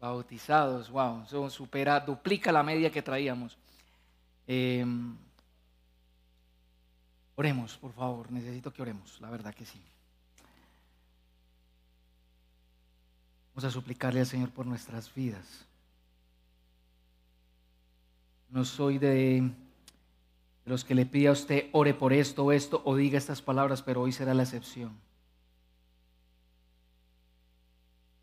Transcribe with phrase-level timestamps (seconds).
[0.00, 0.90] bautizados.
[0.90, 3.56] Wow, eso supera, duplica la media que traíamos.
[4.48, 5.16] Em,
[7.40, 9.80] oremos, por favor, necesito que oremos, la verdad que sí.
[13.54, 15.66] Vamos a suplicarle al Señor por nuestras vidas.
[18.50, 19.50] No soy de,
[20.66, 23.80] los que le pide a usted ore por esto o esto o diga estas palabras,
[23.80, 24.92] pero hoy será la excepción.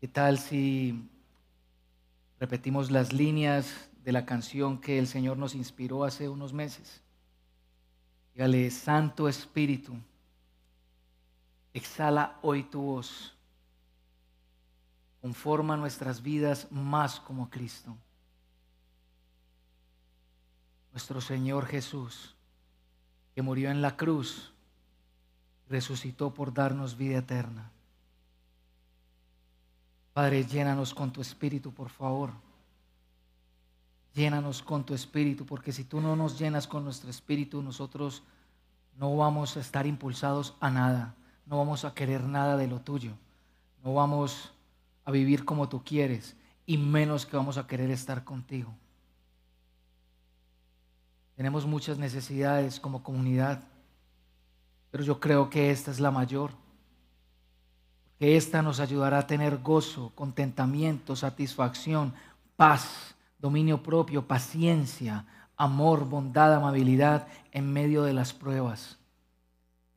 [0.00, 1.10] ¿Qué tal si
[2.38, 7.02] repetimos las líneas de la canción que el Señor nos inspiró hace unos meses?
[8.38, 9.96] Dígale, Santo Espíritu,
[11.74, 13.34] exhala hoy tu voz
[15.20, 17.96] conforma nuestras vidas más como Cristo.
[20.92, 22.36] Nuestro Señor Jesús,
[23.34, 24.52] que murió en la cruz,
[25.68, 27.72] resucitó por darnos vida eterna.
[30.12, 32.30] Padre, llénanos con tu espíritu, por favor.
[34.14, 38.22] Llénanos con tu espíritu, porque si tú no nos llenas con nuestro espíritu, nosotros
[38.96, 41.14] no vamos a estar impulsados a nada,
[41.46, 43.12] no vamos a querer nada de lo tuyo,
[43.84, 44.52] no vamos
[45.04, 48.74] a vivir como tú quieres y menos que vamos a querer estar contigo.
[51.36, 53.62] Tenemos muchas necesidades como comunidad,
[54.90, 56.50] pero yo creo que esta es la mayor,
[58.18, 62.12] porque esta nos ayudará a tener gozo, contentamiento, satisfacción,
[62.56, 68.98] paz, dominio propio, paciencia, amor, bondad, amabilidad en medio de las pruebas,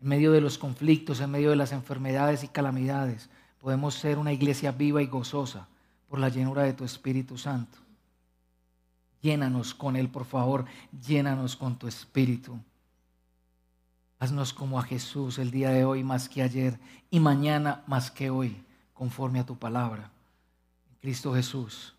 [0.01, 3.29] en medio de los conflictos, en medio de las enfermedades y calamidades
[3.61, 5.67] podemos ser una iglesia viva y gozosa
[6.09, 7.77] por la llenura de tu Espíritu Santo.
[9.21, 10.65] Llénanos con Él, por favor,
[11.07, 12.59] llénanos con tu Espíritu.
[14.19, 16.79] Haznos como a Jesús el día de hoy más que ayer
[17.11, 18.63] y mañana más que hoy,
[18.93, 20.11] conforme a tu palabra.
[20.89, 21.95] En Cristo Jesús.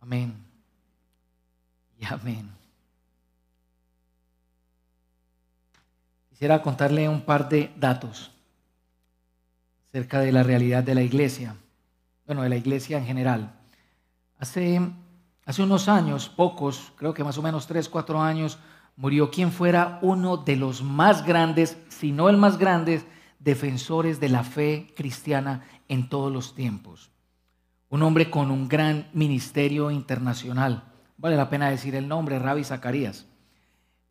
[0.00, 0.53] Amén.
[2.10, 2.50] Amén.
[6.30, 8.32] Quisiera contarle un par de datos
[9.88, 11.54] acerca de la realidad de la iglesia,
[12.26, 13.54] bueno, de la iglesia en general.
[14.38, 14.80] Hace,
[15.46, 18.58] hace unos años, pocos, creo que más o menos tres, cuatro años,
[18.96, 23.04] murió quien fuera uno de los más grandes, si no el más grande,
[23.38, 27.10] defensores de la fe cristiana en todos los tiempos.
[27.88, 30.93] Un hombre con un gran ministerio internacional.
[31.16, 33.26] Vale la pena decir el nombre, Rabbi Zacarías.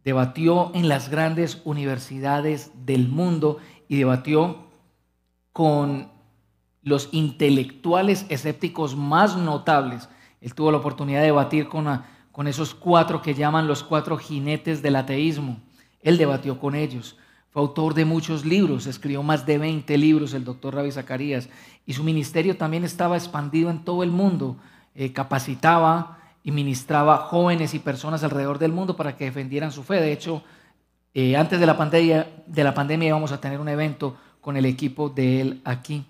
[0.04, 4.68] Debatió en las grandes universidades del mundo y debatió
[5.52, 6.12] con
[6.82, 10.10] los intelectuales escépticos más notables.
[10.42, 14.82] Él tuvo la oportunidad de debatir con, con esos cuatro que llaman los cuatro jinetes
[14.82, 15.62] del ateísmo.
[16.02, 17.18] Él debatió con ellos.
[17.52, 21.50] Fue autor de muchos libros, escribió más de 20 libros el doctor Ravi Zacarías
[21.86, 24.58] y su ministerio también estaba expandido en todo el mundo.
[24.96, 29.96] Eh, capacitaba y ministraba jóvenes y personas alrededor del mundo para que defendieran su fe.
[29.96, 30.44] De hecho,
[31.14, 34.66] eh, antes de la, pandemia, de la pandemia íbamos a tener un evento con el
[34.66, 36.06] equipo de él aquí.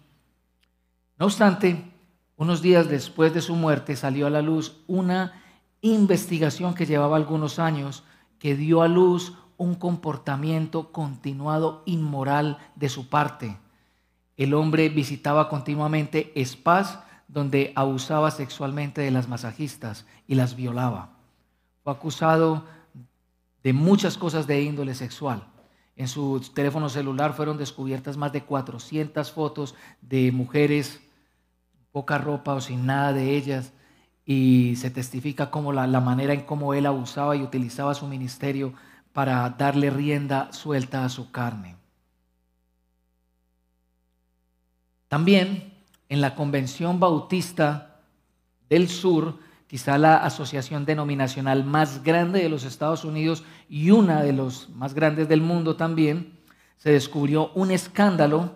[1.20, 1.92] No obstante,
[2.36, 5.42] unos días después de su muerte salió a la luz una
[5.82, 8.04] investigación que llevaba algunos años
[8.40, 13.58] que dio a luz un comportamiento continuado inmoral de su parte.
[14.36, 17.00] El hombre visitaba continuamente spas
[17.34, 21.18] donde abusaba sexualmente de las masajistas y las violaba.
[21.84, 22.64] Fue acusado
[23.64, 25.48] de muchas cosas de índole sexual.
[25.96, 31.02] En su teléfono celular fueron descubiertas más de 400 fotos de mujeres,
[31.92, 33.74] poca ropa o sin nada de ellas,
[34.26, 38.74] y se testifica como la, la manera en cómo él abusaba y utilizaba su ministerio
[39.12, 41.76] para darle rienda suelta a su carne.
[45.08, 45.73] También
[46.14, 48.02] en la Convención Bautista
[48.70, 54.32] del Sur quizá la asociación denominacional más grande de los Estados Unidos y una de
[54.32, 56.38] los más grandes del mundo también,
[56.78, 58.52] se descubrió un escándalo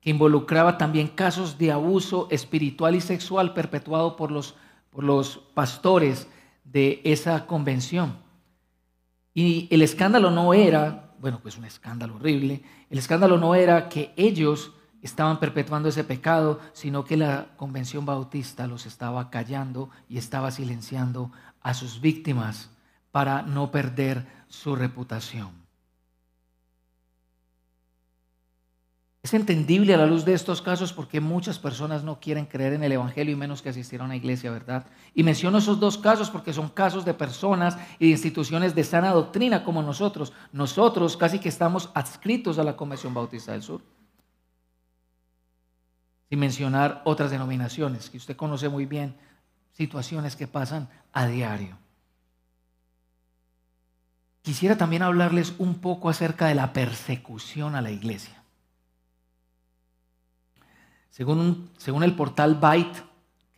[0.00, 4.56] que involucraba también casos de abuso espiritual y sexual perpetuado por los,
[4.90, 6.26] por los pastores
[6.64, 8.16] de esa convención.
[9.34, 14.12] Y el escándalo no era, bueno, pues un escándalo horrible, el escándalo no era que
[14.16, 14.72] ellos
[15.02, 21.30] estaban perpetuando ese pecado, sino que la convención bautista los estaba callando y estaba silenciando
[21.60, 22.70] a sus víctimas
[23.10, 25.68] para no perder su reputación.
[29.20, 32.84] Es entendible a la luz de estos casos porque muchas personas no quieren creer en
[32.84, 34.86] el Evangelio y menos que asistir a una iglesia, ¿verdad?
[35.14, 39.10] Y menciono esos dos casos porque son casos de personas y de instituciones de sana
[39.10, 40.32] doctrina como nosotros.
[40.52, 43.82] Nosotros casi que estamos adscritos a la Convención Bautista del Sur.
[46.28, 49.16] Sin mencionar otras denominaciones que usted conoce muy bien,
[49.72, 51.78] situaciones que pasan a diario.
[54.42, 58.42] Quisiera también hablarles un poco acerca de la persecución a la iglesia.
[61.10, 63.07] Según, según el portal Byte,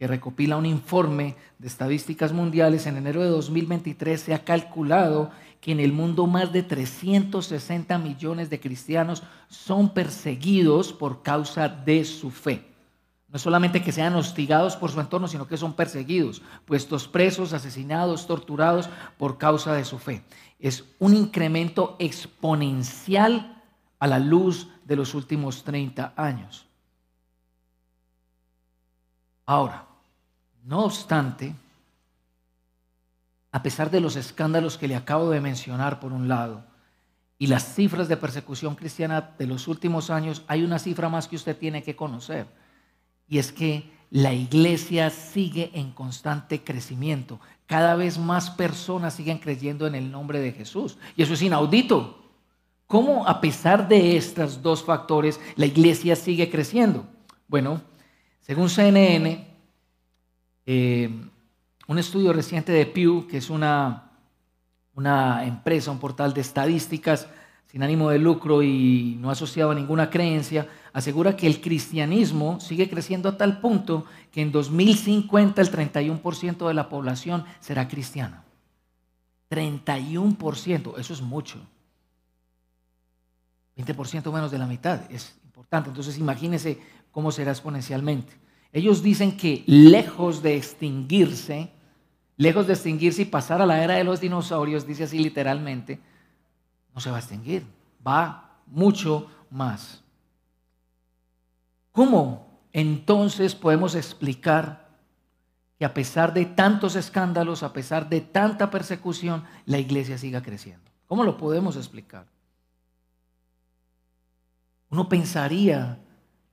[0.00, 5.30] que recopila un informe de estadísticas mundiales, en enero de 2023 se ha calculado
[5.60, 12.06] que en el mundo más de 360 millones de cristianos son perseguidos por causa de
[12.06, 12.64] su fe.
[13.28, 18.26] No solamente que sean hostigados por su entorno, sino que son perseguidos, puestos presos, asesinados,
[18.26, 18.88] torturados
[19.18, 20.24] por causa de su fe.
[20.58, 23.62] Es un incremento exponencial
[23.98, 26.66] a la luz de los últimos 30 años.
[29.44, 29.89] Ahora,
[30.64, 31.54] no obstante,
[33.52, 36.64] a pesar de los escándalos que le acabo de mencionar por un lado
[37.38, 41.36] y las cifras de persecución cristiana de los últimos años, hay una cifra más que
[41.36, 42.46] usted tiene que conocer.
[43.26, 47.40] Y es que la iglesia sigue en constante crecimiento.
[47.66, 50.98] Cada vez más personas siguen creyendo en el nombre de Jesús.
[51.16, 52.20] Y eso es inaudito.
[52.86, 57.06] ¿Cómo a pesar de estos dos factores la iglesia sigue creciendo?
[57.48, 57.80] Bueno,
[58.40, 59.49] según CNN,
[60.66, 61.10] eh,
[61.86, 64.12] un estudio reciente de Pew, que es una,
[64.94, 67.28] una empresa, un portal de estadísticas
[67.66, 72.90] sin ánimo de lucro y no asociado a ninguna creencia, asegura que el cristianismo sigue
[72.90, 78.42] creciendo a tal punto que en 2050 el 31% de la población será cristiana.
[79.50, 81.58] 31%, eso es mucho.
[83.76, 85.90] 20% menos de la mitad, es importante.
[85.90, 86.80] Entonces imagínense
[87.12, 88.32] cómo será exponencialmente.
[88.72, 91.70] Ellos dicen que lejos de extinguirse,
[92.36, 96.00] lejos de extinguirse y pasar a la era de los dinosaurios, dice así literalmente,
[96.94, 97.66] no se va a extinguir,
[98.06, 100.02] va mucho más.
[101.92, 104.88] ¿Cómo entonces podemos explicar
[105.78, 110.90] que a pesar de tantos escándalos, a pesar de tanta persecución, la iglesia siga creciendo?
[111.06, 112.26] ¿Cómo lo podemos explicar?
[114.90, 115.98] Uno pensaría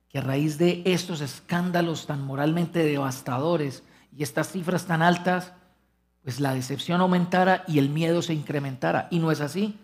[0.08, 3.82] que a raíz de estos escándalos tan moralmente devastadores
[4.16, 5.52] y estas cifras tan altas,
[6.22, 9.08] pues la decepción aumentara y el miedo se incrementara.
[9.10, 9.78] Y no es así.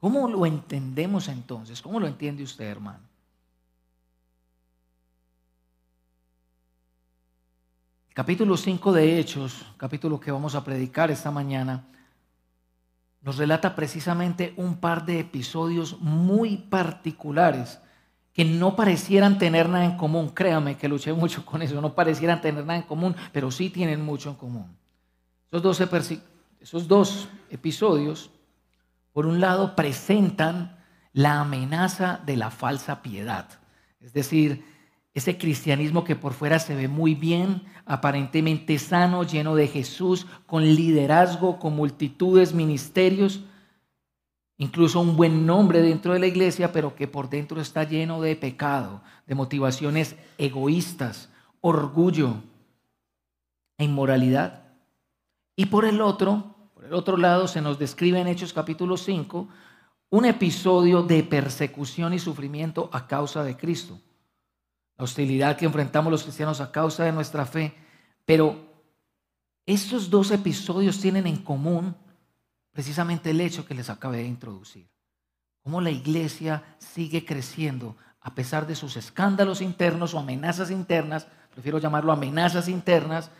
[0.00, 1.80] ¿Cómo lo entendemos entonces?
[1.82, 3.14] ¿Cómo lo entiende usted, hermano?
[8.14, 11.84] capítulo 5 de Hechos, capítulo que vamos a predicar esta mañana,
[13.20, 17.80] nos relata precisamente un par de episodios muy particulares
[18.34, 20.30] que no parecieran tener nada en común.
[20.30, 24.04] Créame que luché mucho con eso, no parecieran tener nada en común, pero sí tienen
[24.04, 24.76] mucho en común.
[26.60, 28.30] Esos dos, episodios,
[29.12, 30.76] por un lado, presentan
[31.12, 33.48] la amenaza de la falsa piedad,
[34.00, 34.64] es decir,
[35.14, 40.64] ese cristianismo que por fuera se ve muy bien, aparentemente sano, lleno de Jesús, con
[40.64, 43.44] liderazgo, con multitudes, ministerios,
[44.56, 48.36] incluso un buen nombre dentro de la iglesia, pero que por dentro está lleno de
[48.36, 51.30] pecado, de motivaciones egoístas,
[51.60, 52.42] orgullo
[53.78, 54.64] e inmoralidad.
[55.56, 59.48] Y por el otro, por el otro lado, se nos describe en Hechos capítulo 5
[60.10, 63.98] un episodio de persecución y sufrimiento a causa de Cristo.
[64.96, 67.74] La hostilidad que enfrentamos los cristianos a causa de nuestra fe.
[68.24, 68.56] Pero
[69.66, 71.96] estos dos episodios tienen en común
[72.74, 74.90] precisamente el hecho que les acabé de introducir.
[75.62, 81.78] Cómo la iglesia sigue creciendo a pesar de sus escándalos internos o amenazas internas, prefiero
[81.78, 83.30] llamarlo amenazas internas,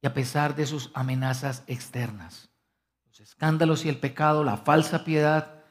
[0.00, 2.50] y a pesar de sus amenazas externas.
[3.06, 5.62] Los escándalos y el pecado, la falsa piedad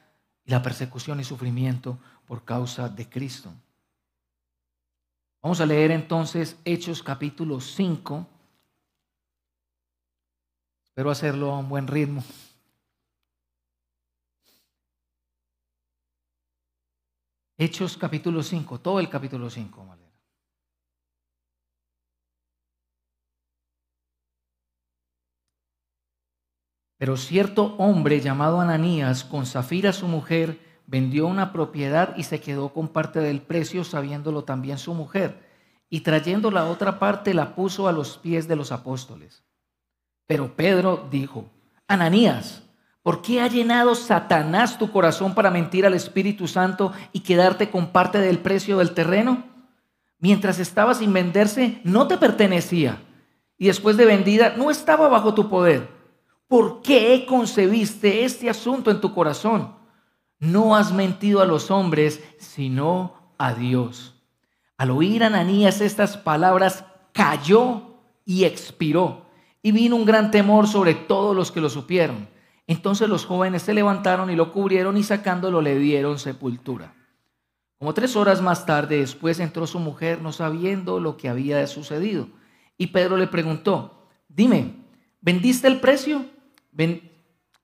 [0.44, 3.52] y la persecución y sufrimiento por causa de Cristo.
[5.42, 8.26] Vamos a leer entonces Hechos capítulo 5.
[10.84, 12.24] Espero hacerlo a un buen ritmo.
[17.58, 19.92] Hechos capítulo 5, todo el capítulo 5.
[27.02, 32.72] Pero cierto hombre llamado Ananías, con Zafira su mujer, vendió una propiedad y se quedó
[32.72, 35.44] con parte del precio, sabiéndolo también su mujer.
[35.90, 39.42] Y trayendo la otra parte, la puso a los pies de los apóstoles.
[40.28, 41.50] Pero Pedro dijo,
[41.88, 42.62] Ananías,
[43.02, 47.88] ¿Por qué ha llenado Satanás tu corazón para mentir al Espíritu Santo y quedarte con
[47.88, 49.44] parte del precio del terreno?
[50.18, 53.02] Mientras estaba sin venderse, no te pertenecía.
[53.58, 55.88] Y después de vendida, no estaba bajo tu poder.
[56.46, 59.74] ¿Por qué concebiste este asunto en tu corazón?
[60.38, 64.14] No has mentido a los hombres, sino a Dios.
[64.76, 69.26] Al oír Ananías estas palabras, cayó y expiró.
[69.60, 72.28] Y vino un gran temor sobre todos los que lo supieron.
[72.66, 76.94] Entonces los jóvenes se levantaron y lo cubrieron y sacándolo le dieron sepultura.
[77.78, 82.28] Como tres horas más tarde después entró su mujer no sabiendo lo que había sucedido.
[82.78, 84.76] Y Pedro le preguntó, dime,
[85.20, 86.24] ¿vendiste el precio?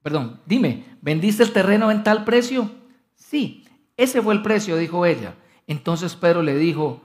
[0.02, 2.70] perdón, dime, ¿vendiste el terreno en tal precio?
[3.14, 3.64] Sí,
[3.96, 5.34] ese fue el precio, dijo ella.
[5.66, 7.02] Entonces Pedro le dijo,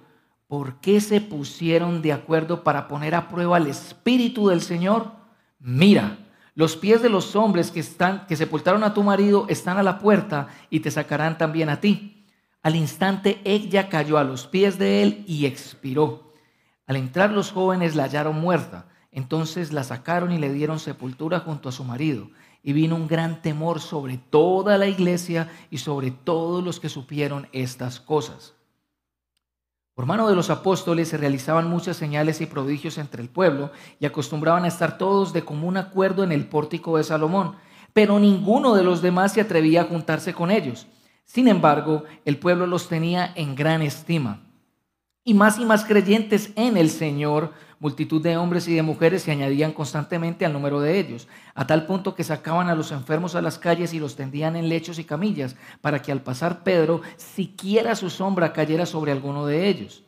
[0.48, 5.12] ¿por qué se pusieron de acuerdo para poner a prueba el Espíritu del Señor?
[5.60, 6.18] Mira,
[6.56, 9.98] los pies de los hombres que, están, que sepultaron a tu marido están a la
[9.98, 12.26] puerta y te sacarán también a ti.
[12.62, 16.32] Al instante ella cayó a los pies de él y expiró.
[16.86, 18.88] Al entrar los jóvenes la hallaron muerta.
[19.12, 22.30] Entonces la sacaron y le dieron sepultura junto a su marido.
[22.62, 27.48] Y vino un gran temor sobre toda la iglesia y sobre todos los que supieron
[27.52, 28.54] estas cosas.
[29.96, 34.08] Por mano de los apóstoles se realizaban muchas señales y prodigios entre el pueblo y
[34.08, 37.56] acostumbraban a estar todos de común acuerdo en el pórtico de Salomón,
[37.94, 40.88] pero ninguno de los demás se atrevía a juntarse con ellos.
[41.26, 44.42] Sin embargo, el pueblo los tenía en gran estima.
[45.24, 49.32] Y más y más creyentes en el Señor, multitud de hombres y de mujeres se
[49.32, 53.42] añadían constantemente al número de ellos, a tal punto que sacaban a los enfermos a
[53.42, 57.98] las calles y los tendían en lechos y camillas, para que al pasar Pedro, siquiera
[57.98, 60.06] su sombra cayera sobre alguno de ellos.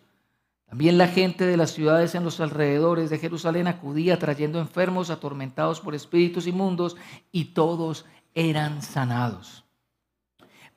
[0.70, 5.82] También la gente de las ciudades en los alrededores de Jerusalén acudía trayendo enfermos atormentados
[5.82, 6.96] por espíritus inmundos
[7.34, 8.06] y todos
[8.36, 9.65] eran sanados.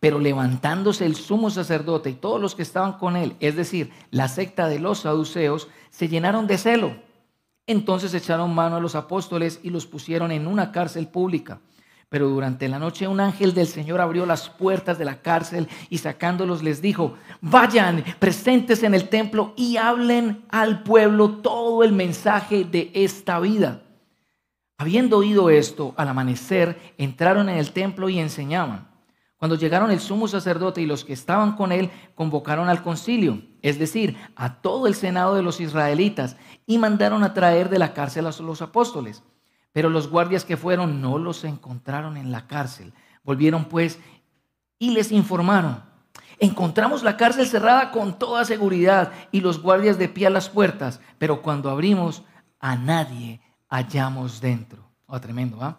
[0.00, 4.28] Pero levantándose el sumo sacerdote y todos los que estaban con él, es decir, la
[4.28, 6.96] secta de los saduceos, se llenaron de celo.
[7.66, 11.60] Entonces echaron mano a los apóstoles y los pusieron en una cárcel pública.
[12.08, 15.98] Pero durante la noche un ángel del Señor abrió las puertas de la cárcel y
[15.98, 22.64] sacándolos les dijo, vayan, presentes en el templo y hablen al pueblo todo el mensaje
[22.64, 23.82] de esta vida.
[24.78, 28.87] Habiendo oído esto, al amanecer entraron en el templo y enseñaban.
[29.38, 33.78] Cuando llegaron el sumo sacerdote y los que estaban con él, convocaron al concilio, es
[33.78, 38.26] decir, a todo el senado de los israelitas, y mandaron a traer de la cárcel
[38.26, 39.22] a los apóstoles.
[39.72, 42.92] Pero los guardias que fueron no los encontraron en la cárcel.
[43.22, 44.00] Volvieron pues
[44.76, 45.84] y les informaron.
[46.40, 51.00] Encontramos la cárcel cerrada con toda seguridad y los guardias de pie a las puertas,
[51.18, 52.24] pero cuando abrimos
[52.58, 54.82] a nadie hallamos dentro.
[55.06, 55.78] Oh, tremendo, ¿ah?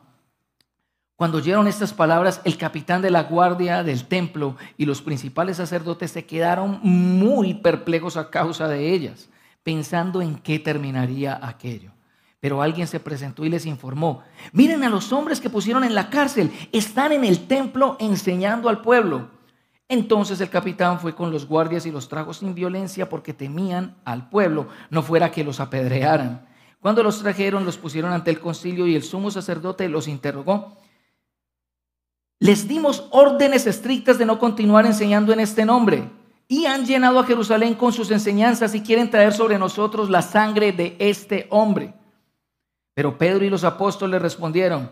[1.19, 6.11] Cuando oyeron estas palabras, el capitán de la guardia del templo y los principales sacerdotes
[6.11, 9.27] se quedaron muy perplejos a causa de ellas,
[9.61, 11.91] pensando en qué terminaría aquello.
[12.39, 14.23] Pero alguien se presentó y les informó,
[14.53, 18.81] miren a los hombres que pusieron en la cárcel, están en el templo enseñando al
[18.81, 19.27] pueblo.
[19.89, 24.29] Entonces el capitán fue con los guardias y los trajo sin violencia porque temían al
[24.29, 26.47] pueblo, no fuera que los apedrearan.
[26.79, 30.77] Cuando los trajeron, los pusieron ante el concilio y el sumo sacerdote los interrogó
[32.39, 36.09] les dimos órdenes estrictas de no continuar enseñando en este nombre.
[36.47, 40.71] Y han llenado a Jerusalén con sus enseñanzas y quieren traer sobre nosotros la sangre
[40.71, 41.93] de este hombre.
[42.95, 44.91] Pero Pedro y los apóstoles respondieron,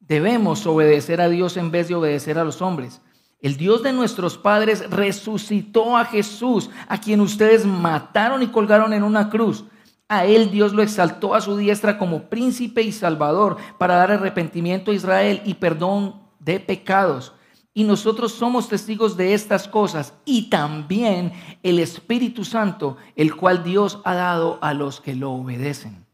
[0.00, 3.00] debemos obedecer a Dios en vez de obedecer a los hombres.
[3.40, 9.04] El Dios de nuestros padres resucitó a Jesús, a quien ustedes mataron y colgaron en
[9.04, 9.64] una cruz.
[10.08, 14.90] A él Dios lo exaltó a su diestra como príncipe y salvador para dar arrepentimiento
[14.90, 17.34] a Israel y perdón de pecados.
[17.74, 24.00] Y nosotros somos testigos de estas cosas y también el Espíritu Santo, el cual Dios
[24.04, 26.06] ha dado a los que lo obedecen.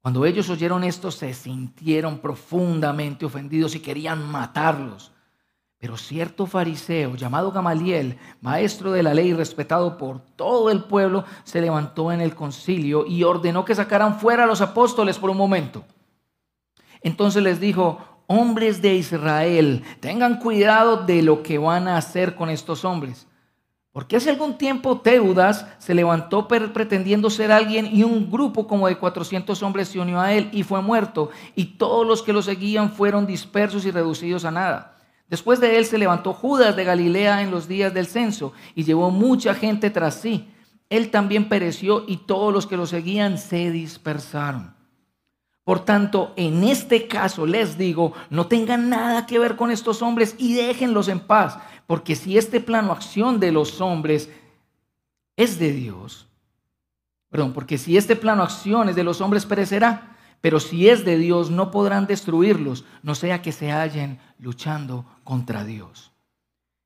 [0.00, 5.10] Cuando ellos oyeron esto, se sintieron profundamente ofendidos y querían matarlos.
[5.78, 11.60] Pero cierto fariseo llamado Gamaliel, maestro de la ley respetado por todo el pueblo, se
[11.60, 15.84] levantó en el concilio y ordenó que sacaran fuera a los apóstoles por un momento.
[17.00, 22.50] Entonces les dijo, hombres de Israel, tengan cuidado de lo que van a hacer con
[22.50, 23.26] estos hombres.
[23.90, 28.96] Porque hace algún tiempo Teudas se levantó pretendiendo ser alguien y un grupo como de
[28.96, 32.92] 400 hombres se unió a él y fue muerto y todos los que lo seguían
[32.92, 34.94] fueron dispersos y reducidos a nada.
[35.28, 39.10] Después de él se levantó Judas de Galilea en los días del censo y llevó
[39.10, 40.48] mucha gente tras sí.
[40.90, 44.77] Él también pereció y todos los que lo seguían se dispersaron.
[45.68, 50.34] Por tanto, en este caso les digo, no tengan nada que ver con estos hombres
[50.38, 54.30] y déjenlos en paz, porque si este plano acción de los hombres
[55.36, 56.26] es de Dios,
[57.28, 61.18] perdón, porque si este plano acción es de los hombres perecerá, pero si es de
[61.18, 66.12] Dios no podrán destruirlos, no sea que se hallen luchando contra Dios.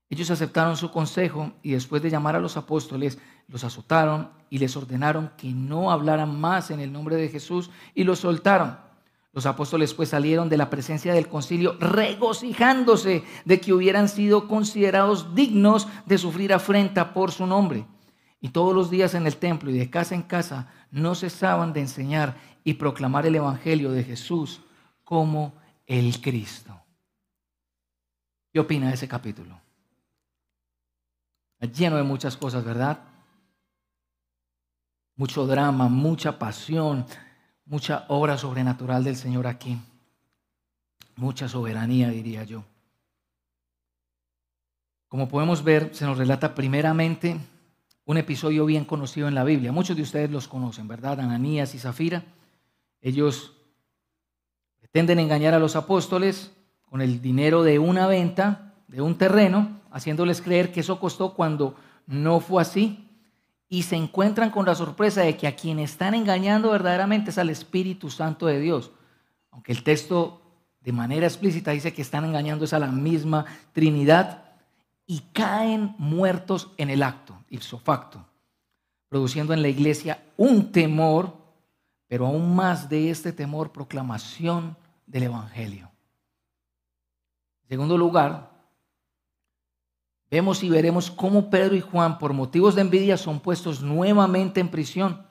[0.09, 4.75] Ellos aceptaron su consejo y después de llamar a los apóstoles, los azotaron y les
[4.77, 8.77] ordenaron que no hablaran más en el nombre de Jesús y los soltaron.
[9.31, 15.33] Los apóstoles pues salieron de la presencia del concilio regocijándose de que hubieran sido considerados
[15.33, 17.85] dignos de sufrir afrenta por su nombre.
[18.39, 21.79] Y todos los días en el templo y de casa en casa no cesaban de
[21.79, 24.61] enseñar y proclamar el Evangelio de Jesús
[25.03, 25.53] como
[25.87, 26.79] el Cristo.
[28.51, 29.59] ¿Qué opina de ese capítulo?
[31.71, 32.99] lleno de muchas cosas, ¿verdad?
[35.23, 37.05] Mucho drama, mucha pasión,
[37.65, 39.79] mucha obra sobrenatural del Señor aquí.
[41.15, 42.65] Mucha soberanía, diría yo.
[45.07, 47.37] Como podemos ver, se nos relata primeramente
[48.03, 49.71] un episodio bien conocido en la Biblia.
[49.71, 51.21] Muchos de ustedes los conocen, ¿verdad?
[51.21, 52.25] Ananías y Zafira.
[52.99, 53.53] Ellos
[54.81, 56.51] pretenden engañar a los apóstoles
[56.89, 61.77] con el dinero de una venta, de un terreno, haciéndoles creer que eso costó cuando
[62.07, 63.07] no fue así.
[63.73, 67.49] Y se encuentran con la sorpresa de que a quien están engañando verdaderamente es al
[67.49, 68.91] Espíritu Santo de Dios.
[69.49, 70.43] Aunque el texto
[70.81, 74.43] de manera explícita dice que están engañando es a la misma Trinidad
[75.07, 78.23] y caen muertos en el acto, ipso facto,
[79.09, 81.35] produciendo en la iglesia un temor,
[82.07, 84.77] pero aún más de este temor, proclamación
[85.07, 85.89] del Evangelio.
[87.63, 88.51] En segundo lugar,
[90.33, 94.69] Vemos y veremos cómo Pedro y Juan, por motivos de envidia, son puestos nuevamente en
[94.69, 95.21] prisión.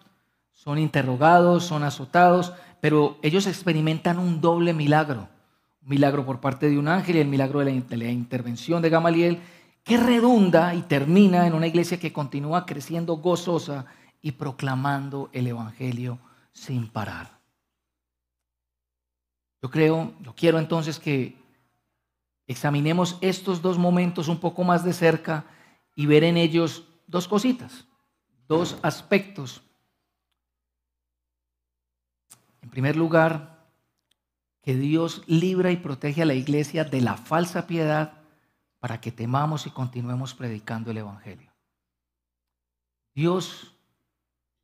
[0.53, 5.29] Son interrogados, son azotados, pero ellos experimentan un doble milagro.
[5.83, 9.41] Un milagro por parte de un ángel y el milagro de la, intervención de Gamaliel,
[9.83, 13.87] que redunda y termina en una iglesia que continúa creciendo gozosa
[14.21, 16.21] y proclamando el Evangelio
[16.53, 17.41] sin parar.
[19.61, 21.42] Yo creo, yo quiero entonces que
[22.47, 25.45] examinemos estos dos momentos un poco más de cerca
[25.95, 27.87] y ver en ellos dos cositas,
[28.49, 29.63] dos aspectos.
[32.63, 33.53] En primer lugar,
[34.63, 38.23] que Dios libra y protege a la iglesia de la falsa piedad
[38.79, 41.53] para que temamos y continuemos predicando el Evangelio.
[43.15, 43.75] Dios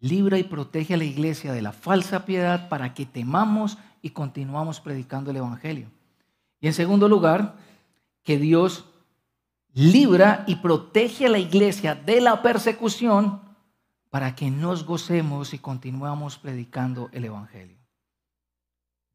[0.01, 4.81] libra y protege a la iglesia de la falsa piedad para que temamos y continuamos
[4.81, 5.91] predicando el Evangelio.
[6.61, 7.57] Y en segundo lugar,
[8.29, 8.85] que Dios
[9.73, 13.41] libra y protege a la iglesia de la persecución
[14.11, 17.79] para que nos gocemos y continuemos predicando el Evangelio.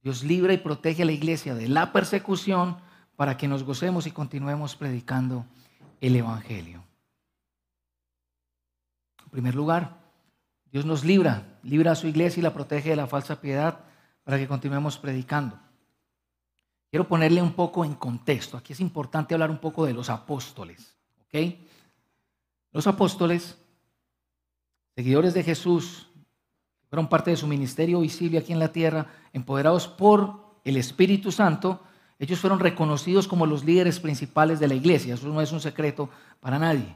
[0.01, 2.77] Dios libra y protege a la iglesia de la persecución
[3.15, 5.45] para que nos gocemos y continuemos predicando
[6.01, 6.83] el Evangelio.
[9.25, 10.01] En primer lugar,
[10.71, 13.81] Dios nos libra, libra a su iglesia y la protege de la falsa piedad
[14.23, 15.59] para que continuemos predicando.
[16.93, 18.55] Quiero ponerle un poco en contexto.
[18.55, 20.95] Aquí es importante hablar un poco de los apóstoles.
[21.21, 21.55] ¿ok?
[22.71, 23.57] Los apóstoles,
[24.95, 26.07] seguidores de Jesús,
[26.91, 31.81] fueron parte de su ministerio visible aquí en la tierra, empoderados por el Espíritu Santo,
[32.19, 35.15] ellos fueron reconocidos como los líderes principales de la iglesia.
[35.15, 36.95] Eso no es un secreto para nadie.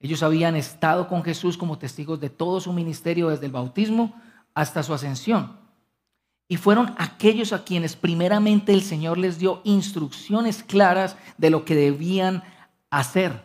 [0.00, 4.18] Ellos habían estado con Jesús como testigos de todo su ministerio desde el bautismo
[4.54, 5.63] hasta su ascensión.
[6.54, 11.74] Y fueron aquellos a quienes primeramente el Señor les dio instrucciones claras de lo que
[11.74, 12.44] debían
[12.90, 13.42] hacer.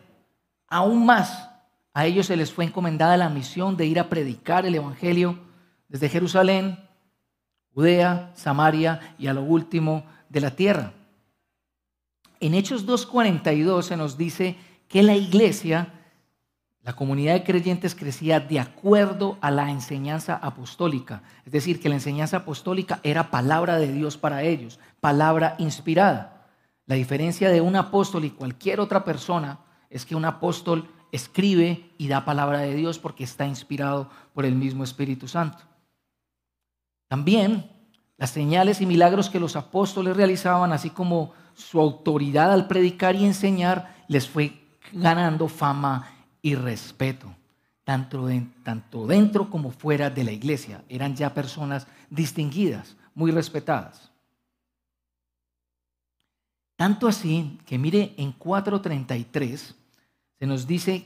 [0.67, 1.49] Aún más,
[1.91, 5.39] a ellos se les fue encomendada la misión de ir a predicar el Evangelio
[5.87, 6.87] desde Jerusalén,
[7.73, 10.93] Judea, Samaria y a lo último de la tierra.
[12.39, 14.55] En Hechos 2.42 se nos dice
[14.87, 15.98] que la iglesia
[16.89, 21.93] la comunidad de creyentes crecía de acuerdo a la enseñanza apostólica, es decir, que la
[21.93, 26.47] enseñanza apostólica era palabra de Dios para ellos, palabra inspirada.
[26.87, 29.59] La diferencia de un apóstol y cualquier otra persona
[29.91, 34.55] es que un apóstol escribe y da palabra de Dios porque está inspirado por el
[34.55, 35.59] mismo Espíritu Santo.
[37.07, 37.69] También
[38.17, 43.25] las señales y milagros que los apóstoles realizaban, así como su autoridad al predicar y
[43.25, 44.59] enseñar, les fue
[44.91, 47.35] ganando fama y respeto,
[47.83, 48.27] tanto,
[49.07, 50.83] dentro como fuera de la iglesia.
[50.89, 54.11] Eran ya personas distinguidas, muy respetadas.
[56.75, 59.75] Tanto así que mire en 4.33
[60.39, 61.05] se nos dice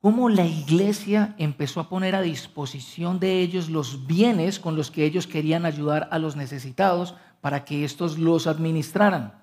[0.00, 5.04] cómo la iglesia empezó a poner a disposición de ellos los bienes con los que
[5.04, 9.41] ellos querían ayudar a los necesitados para que estos los administraran.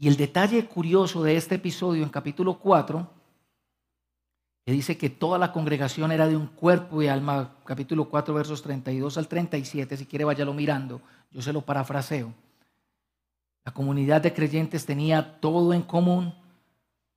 [0.00, 3.04] Y el detalle curioso de este episodio en capítulo 4,
[4.64, 8.62] que dice que toda la congregación era de un cuerpo y alma, capítulo 4, versos
[8.62, 11.00] 32 al 37, si quiere váyalo mirando,
[11.32, 12.32] yo se lo parafraseo.
[13.64, 16.32] La comunidad de creyentes tenía todo en común,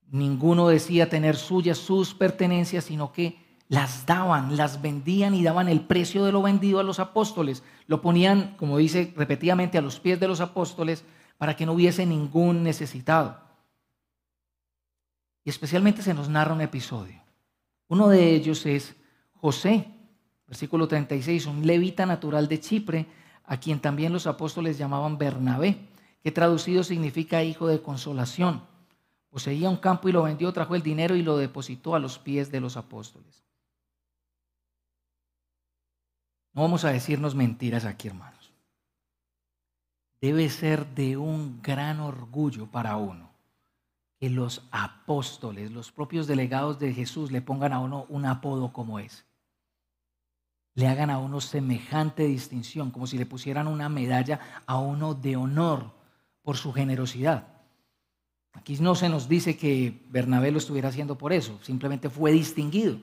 [0.09, 5.81] ninguno decía tener suyas sus pertenencias, sino que las daban, las vendían y daban el
[5.81, 7.63] precio de lo vendido a los apóstoles.
[7.85, 11.05] Lo ponían, como dice repetidamente, a los pies de los apóstoles
[11.41, 13.35] para que no hubiese ningún necesitado.
[15.43, 17.19] Y especialmente se nos narra un episodio.
[17.87, 18.95] Uno de ellos es
[19.33, 19.87] José,
[20.45, 23.07] versículo 36, un levita natural de Chipre,
[23.43, 25.79] a quien también los apóstoles llamaban Bernabé,
[26.21, 28.61] que traducido significa hijo de consolación.
[29.31, 32.51] Poseía un campo y lo vendió, trajo el dinero y lo depositó a los pies
[32.51, 33.43] de los apóstoles.
[36.53, 38.40] No vamos a decirnos mentiras aquí, hermanos
[40.21, 43.31] debe ser de un gran orgullo para uno
[44.19, 48.99] que los apóstoles, los propios delegados de Jesús, le pongan a uno un apodo como
[48.99, 49.23] ese.
[50.75, 55.37] Le hagan a uno semejante distinción, como si le pusieran una medalla a uno de
[55.37, 55.91] honor
[56.43, 57.47] por su generosidad.
[58.53, 62.99] Aquí no se nos dice que Bernabé lo estuviera haciendo por eso, simplemente fue distinguido.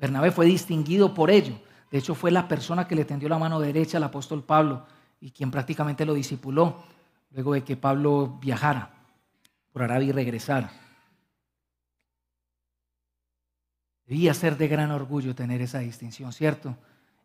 [0.00, 1.60] Bernabé fue distinguido por ello.
[1.92, 4.84] De hecho, fue la persona que le tendió la mano derecha al apóstol Pablo
[5.20, 6.82] y quien prácticamente lo discipuló
[7.30, 8.90] luego de que Pablo viajara
[9.72, 10.72] por Arabia y regresara.
[14.06, 16.76] Debía ser de gran orgullo tener esa distinción, ¿cierto?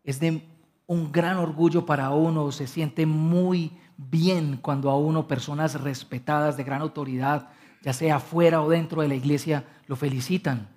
[0.03, 0.43] Es de
[0.87, 6.63] un gran orgullo para uno, se siente muy bien cuando a uno personas respetadas de
[6.63, 7.49] gran autoridad,
[7.81, 10.67] ya sea fuera o dentro de la iglesia, lo felicitan,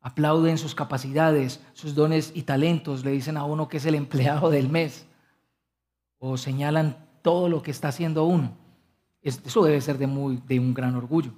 [0.00, 4.50] aplauden sus capacidades, sus dones y talentos, le dicen a uno que es el empleado
[4.50, 5.06] del mes
[6.18, 8.56] o señalan todo lo que está haciendo uno.
[9.20, 11.32] Eso debe ser de, muy, de un gran orgullo.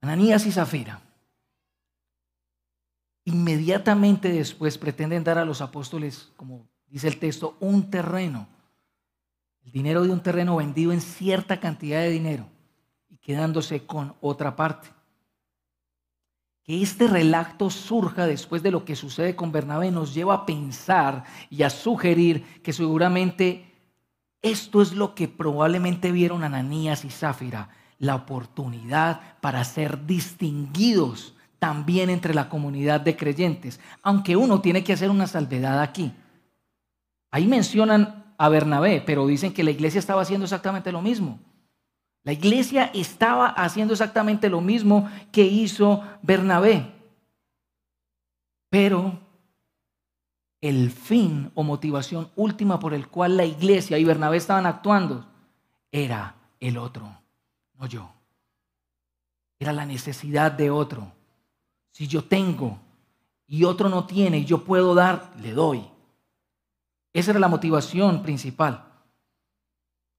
[0.00, 1.00] Ananías y Zafira
[3.24, 8.46] inmediatamente después pretenden dar a los apóstoles, como dice el texto, un terreno,
[9.62, 12.46] el dinero de un terreno vendido en cierta cantidad de dinero
[13.08, 14.88] y quedándose con otra parte
[16.64, 21.24] que este relato surja después de lo que sucede con Bernabé nos lleva a pensar
[21.50, 23.70] y a sugerir que seguramente
[24.40, 32.10] esto es lo que probablemente vieron Ananías y Zafira, la oportunidad para ser distinguidos también
[32.10, 36.12] entre la comunidad de creyentes, aunque uno tiene que hacer una salvedad aquí.
[37.30, 41.40] Ahí mencionan a Bernabé, pero dicen que la iglesia estaba haciendo exactamente lo mismo.
[42.24, 46.90] La iglesia estaba haciendo exactamente lo mismo que hizo Bernabé.
[48.70, 49.20] Pero
[50.62, 55.26] el fin o motivación última por el cual la iglesia y Bernabé estaban actuando
[55.92, 57.14] era el otro,
[57.74, 58.10] no yo.
[59.58, 61.12] Era la necesidad de otro.
[61.92, 62.78] Si yo tengo
[63.46, 65.86] y otro no tiene y yo puedo dar, le doy.
[67.12, 68.93] Esa era la motivación principal.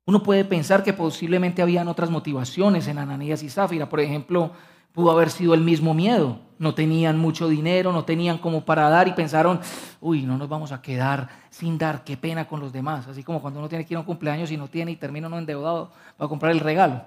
[0.07, 3.89] Uno puede pensar que posiblemente habían otras motivaciones en Ananías y Zafira.
[3.89, 4.51] Por ejemplo,
[4.91, 6.39] pudo haber sido el mismo miedo.
[6.59, 9.59] No tenían mucho dinero, no tenían como para dar y pensaron,
[9.99, 13.07] uy, no nos vamos a quedar sin dar, qué pena con los demás.
[13.07, 15.27] Así como cuando uno tiene que ir a un cumpleaños y no tiene y termina
[15.27, 17.03] uno endeudado para comprar el regalo.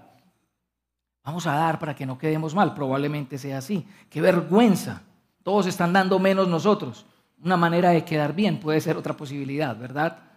[1.25, 2.75] Vamos a dar para que no quedemos mal.
[2.75, 3.87] Probablemente sea así.
[4.11, 5.03] Qué vergüenza.
[5.45, 7.07] Todos están dando menos nosotros.
[7.45, 10.28] Una manera de quedar bien puede ser otra posibilidad, ¿verdad?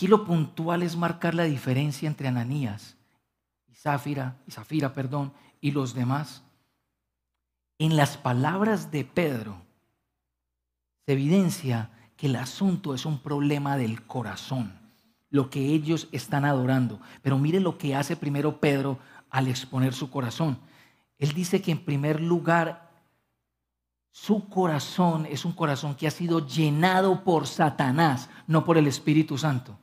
[0.00, 2.96] Aquí lo puntual es marcar la diferencia entre Ananías
[3.68, 6.42] y Zafira, y Zafira, perdón, y los demás.
[7.78, 9.60] En las palabras de Pedro
[11.04, 14.72] se evidencia que el asunto es un problema del corazón,
[15.28, 16.98] lo que ellos están adorando.
[17.20, 20.60] Pero mire lo que hace primero Pedro al exponer su corazón.
[21.18, 22.90] Él dice que en primer lugar
[24.12, 29.36] su corazón es un corazón que ha sido llenado por Satanás, no por el Espíritu
[29.36, 29.76] Santo.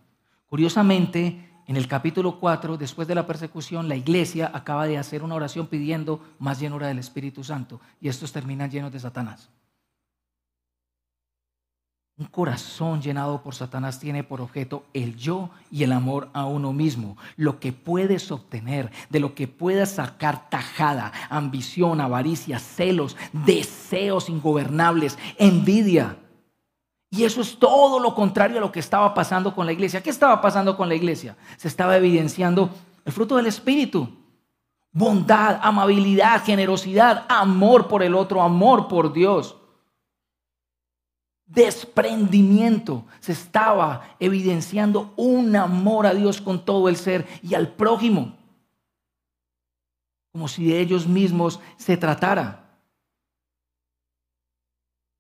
[0.48, 5.36] Curiosamente, en el capítulo 4, después de la persecución, la iglesia acaba de hacer una
[5.36, 9.50] oración pidiendo más llenura del Espíritu Santo y estos terminan llenos de Satanás.
[12.20, 16.74] Un corazón llenado por Satanás tiene por objeto el yo y el amor a uno
[16.74, 24.30] mismo, lo que puedes obtener, de lo que puedas sacar tajada, ambición, avaricia, celos, deseos
[24.30, 26.18] ingobernables, envidia.
[27.10, 30.04] Y eso es todo lo contrario a lo que estaba pasando con la iglesia.
[30.04, 31.38] ¿Qué estaba pasando con la iglesia?
[31.56, 32.70] Se estaba evidenciando
[33.06, 34.10] el fruto del Espíritu,
[34.92, 39.56] bondad, amabilidad, generosidad, amor por el otro, amor por Dios.
[41.46, 43.06] Desprendimiento.
[43.22, 48.36] Se estaba evidenciando un amor a Dios con todo el ser y al prójimo.
[50.34, 52.67] Como si de ellos mismos se tratara.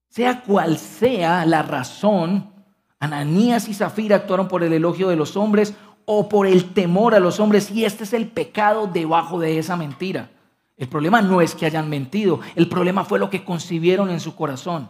[0.09, 2.51] Sea cual sea la razón,
[2.99, 7.19] Ananías y Zafira actuaron por el elogio de los hombres o por el temor a
[7.19, 10.31] los hombres y este es el pecado debajo de esa mentira.
[10.77, 14.35] El problema no es que hayan mentido, el problema fue lo que concibieron en su
[14.35, 14.89] corazón.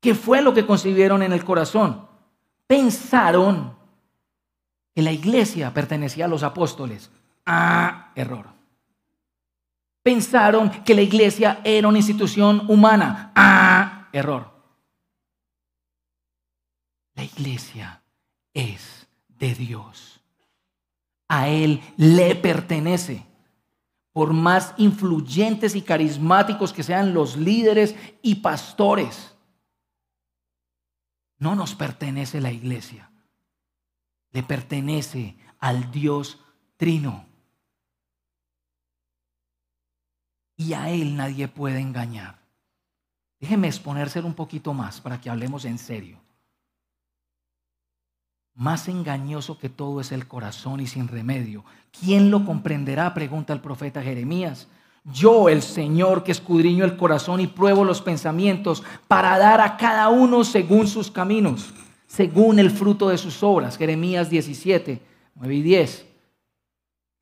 [0.00, 2.08] ¿Qué fue lo que concibieron en el corazón?
[2.66, 3.74] Pensaron
[4.94, 7.10] que la iglesia pertenecía a los apóstoles.
[7.46, 8.46] Ah, error.
[10.02, 13.32] Pensaron que la iglesia era una institución humana.
[13.36, 14.50] Ah, error.
[17.14, 18.02] La iglesia
[18.52, 20.20] es de Dios.
[21.28, 23.26] A Él le pertenece.
[24.12, 29.34] Por más influyentes y carismáticos que sean los líderes y pastores,
[31.38, 33.10] no nos pertenece la iglesia.
[34.32, 36.40] Le pertenece al Dios
[36.76, 37.31] Trino.
[40.62, 42.38] Y a Él nadie puede engañar.
[43.40, 46.18] Déjeme exponerse un poquito más para que hablemos en serio.
[48.54, 51.64] Más engañoso que todo es el corazón y sin remedio.
[51.90, 53.12] ¿Quién lo comprenderá?
[53.12, 54.68] Pregunta el profeta Jeremías.
[55.04, 60.10] Yo, el Señor, que escudriño el corazón y pruebo los pensamientos para dar a cada
[60.10, 61.74] uno según sus caminos,
[62.06, 63.76] según el fruto de sus obras.
[63.76, 65.02] Jeremías 17,
[65.34, 66.11] 9 y 10.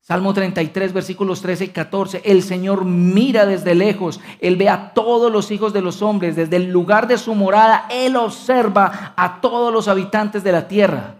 [0.03, 2.21] Salmo 33, versículos 13 y 14.
[2.25, 4.19] El Señor mira desde lejos.
[4.39, 6.35] Él ve a todos los hijos de los hombres.
[6.35, 11.17] Desde el lugar de su morada, Él observa a todos los habitantes de la tierra.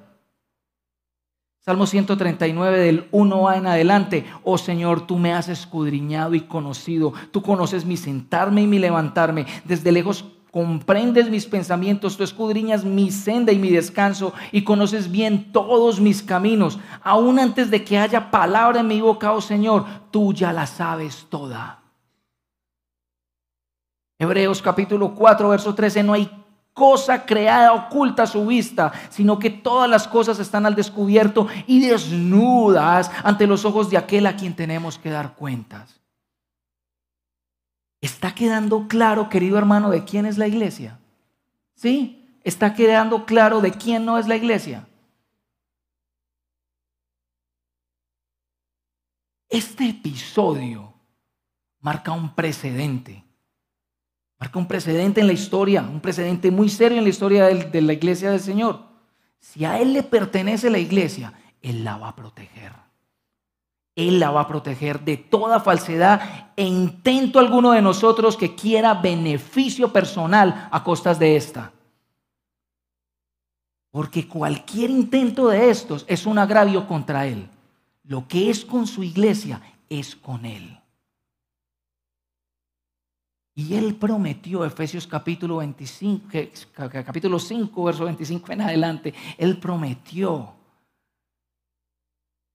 [1.64, 4.26] Salmo 139 del 1A en adelante.
[4.44, 7.14] Oh Señor, tú me has escudriñado y conocido.
[7.30, 9.46] Tú conoces mi sentarme y mi levantarme.
[9.64, 12.18] Desde lejos comprendes mis pensamientos.
[12.18, 16.78] Tú escudriñas mi senda y mi descanso y conoces bien todos mis caminos.
[17.02, 21.26] Aún antes de que haya palabra en mi boca, oh Señor, tú ya la sabes
[21.30, 21.80] toda.
[24.20, 26.04] Hebreos capítulo 4, verso 13.
[26.04, 26.30] No hay
[26.74, 31.88] cosa creada oculta a su vista, sino que todas las cosas están al descubierto y
[31.88, 36.01] desnudas ante los ojos de aquel a quien tenemos que dar cuentas.
[38.02, 41.00] ¿Está quedando claro, querido hermano, de quién es la iglesia?
[41.76, 42.38] ¿Sí?
[42.44, 44.88] ¿Está quedando claro de quién no es la iglesia?
[49.48, 50.94] Este episodio
[51.80, 53.24] marca un precedente
[54.42, 57.94] Marca un precedente en la historia, un precedente muy serio en la historia de la
[57.94, 58.82] iglesia del Señor.
[59.40, 62.72] Si a Él le pertenece la iglesia, Él la va a proteger.
[63.96, 68.94] Él la va a proteger de toda falsedad e intento alguno de nosotros que quiera
[68.94, 71.72] beneficio personal a costas de esta.
[73.92, 77.50] Porque cualquier intento de estos es un agravio contra Él.
[78.04, 80.82] Lo que es con su iglesia es con Él.
[83.54, 86.30] Y él prometió, Efesios capítulo, 25,
[87.06, 90.54] capítulo 5, verso 25 en adelante, él prometió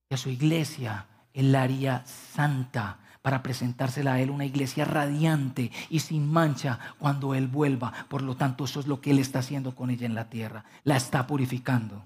[0.09, 1.07] que a su iglesia
[1.43, 7.49] la haría santa para presentársela a él una iglesia radiante y sin mancha cuando él
[7.49, 7.93] vuelva.
[8.09, 10.65] Por lo tanto, eso es lo que él está haciendo con ella en la tierra.
[10.85, 12.05] La está purificando.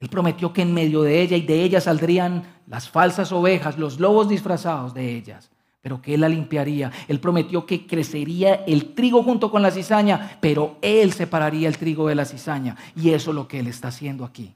[0.00, 4.00] Él prometió que en medio de ella y de ella saldrían las falsas ovejas, los
[4.00, 5.50] lobos disfrazados de ellas
[5.86, 6.90] pero que Él la limpiaría.
[7.06, 12.08] Él prometió que crecería el trigo junto con la cizaña, pero Él separaría el trigo
[12.08, 12.76] de la cizaña.
[12.96, 14.52] Y eso es lo que Él está haciendo aquí.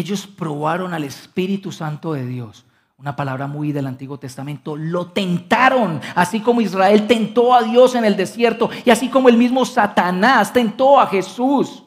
[0.00, 2.64] Ellos probaron al Espíritu Santo de Dios,
[2.96, 8.06] una palabra muy del Antiguo Testamento, lo tentaron, así como Israel tentó a Dios en
[8.06, 11.84] el desierto y así como el mismo Satanás tentó a Jesús.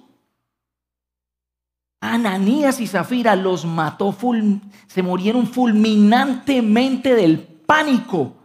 [2.02, 4.16] Ananías y Zafira los mató,
[4.86, 8.36] se murieron fulminantemente del pánico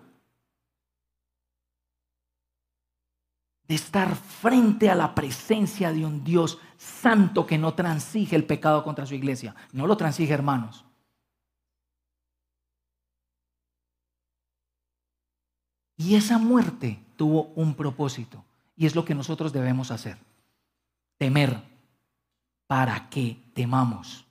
[3.68, 8.82] de estar frente a la presencia de un Dios santo que no transige el pecado
[8.82, 9.54] contra su iglesia.
[9.72, 10.86] No lo transige, hermanos.
[15.98, 18.42] Y esa muerte tuvo un propósito.
[18.74, 20.16] Y es lo que nosotros debemos hacer.
[21.18, 21.60] Temer
[22.66, 24.24] para que temamos.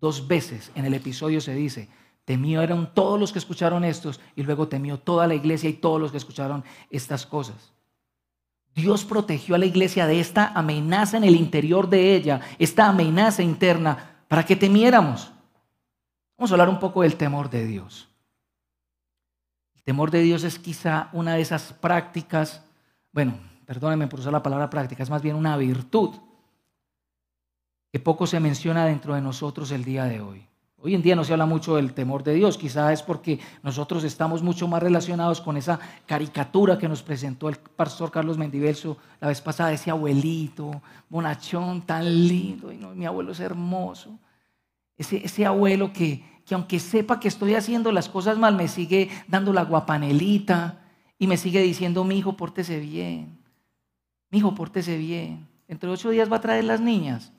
[0.00, 1.88] Dos veces en el episodio se dice,
[2.24, 6.12] temieron todos los que escucharon estos y luego temió toda la iglesia y todos los
[6.12, 7.72] que escucharon estas cosas.
[8.74, 13.42] Dios protegió a la iglesia de esta amenaza en el interior de ella, esta amenaza
[13.42, 15.32] interna, para que temiéramos.
[16.38, 18.08] Vamos a hablar un poco del temor de Dios.
[19.74, 22.64] El temor de Dios es quizá una de esas prácticas,
[23.12, 26.14] bueno, perdónenme por usar la palabra práctica, es más bien una virtud
[27.92, 30.49] que poco se menciona dentro de nosotros el día de hoy.
[30.82, 34.02] Hoy en día no se habla mucho del temor de Dios, quizás es porque nosotros
[34.02, 39.28] estamos mucho más relacionados con esa caricatura que nos presentó el pastor Carlos Mendivelso la
[39.28, 44.18] vez pasada, ese abuelito, bonachón, tan lindo, y no, mi abuelo es hermoso.
[44.96, 49.10] Ese, ese abuelo que, que aunque sepa que estoy haciendo las cosas mal, me sigue
[49.28, 50.80] dando la guapanelita
[51.18, 53.38] y me sigue diciendo, mi hijo, pórtese bien,
[54.30, 55.46] mi hijo, pórtese bien.
[55.68, 57.34] Entre ocho días va a traer las niñas.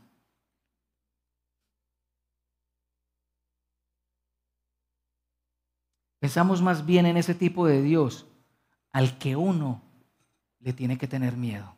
[6.21, 8.27] Pensamos más bien en ese tipo de Dios
[8.91, 9.81] al que uno
[10.59, 11.75] le tiene que tener miedo.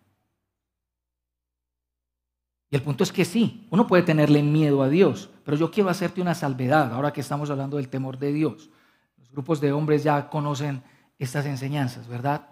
[2.69, 5.89] Y el punto es que sí, uno puede tenerle miedo a Dios, pero yo quiero
[5.89, 8.69] hacerte una salvedad ahora que estamos hablando del temor de Dios.
[9.15, 10.83] Los grupos de hombres ya conocen
[11.17, 12.49] estas enseñanzas, ¿verdad?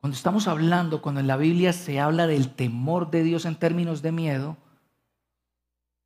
[0.00, 4.00] Cuando estamos hablando, cuando en la Biblia se habla del temor de Dios en términos
[4.00, 4.56] de miedo,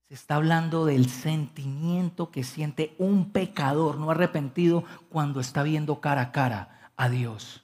[0.08, 6.22] se está hablando del sentimiento que siente un pecador no arrepentido cuando está viendo cara
[6.22, 7.62] a cara a Dios.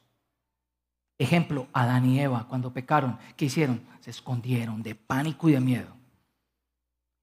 [1.17, 3.83] Ejemplo, Adán y Eva, cuando pecaron, ¿qué hicieron?
[4.01, 5.97] Se escondieron de pánico y de miedo.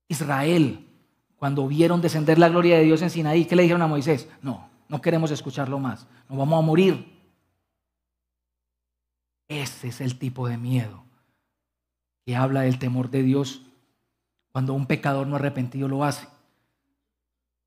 [0.07, 0.87] Israel,
[1.37, 4.27] cuando vieron descender la gloria de Dios en Sinaí, ¿qué le dijeron a Moisés?
[4.41, 7.21] No, no queremos escucharlo más, nos vamos a morir.
[9.47, 11.03] Ese es el tipo de miedo
[12.25, 13.61] que habla del temor de Dios
[14.51, 16.27] cuando un pecador no arrepentido lo hace.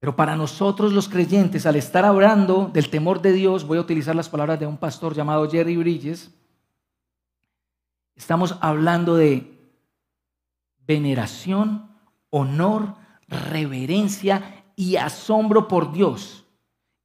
[0.01, 4.15] Pero para nosotros los creyentes, al estar hablando del temor de Dios, voy a utilizar
[4.15, 6.31] las palabras de un pastor llamado Jerry Bridges,
[8.15, 9.55] estamos hablando de
[10.87, 11.89] veneración,
[12.29, 12.97] honor,
[13.29, 16.45] reverencia y asombro por Dios.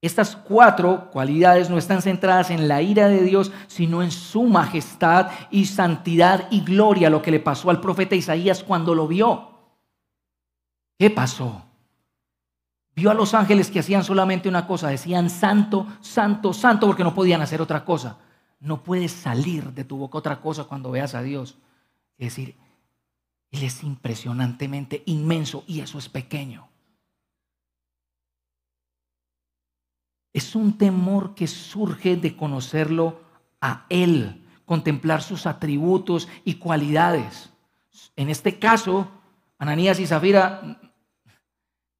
[0.01, 5.29] Estas cuatro cualidades no están centradas en la ira de Dios, sino en su majestad
[5.51, 9.48] y santidad y gloria, lo que le pasó al profeta Isaías cuando lo vio.
[10.99, 11.63] ¿Qué pasó?
[12.93, 17.15] Vio a los ángeles que hacían solamente una cosa, decían santo, santo, santo, porque no
[17.15, 18.17] podían hacer otra cosa.
[18.59, 21.57] No puedes salir de tu boca otra cosa cuando veas a Dios.
[22.17, 22.57] Es decir,
[23.49, 26.67] Él es impresionantemente inmenso y eso es pequeño.
[30.33, 33.21] Es un temor que surge de conocerlo
[33.61, 37.51] a Él, contemplar sus atributos y cualidades.
[38.17, 39.07] En este caso,
[39.57, 40.77] Ananías y Zafira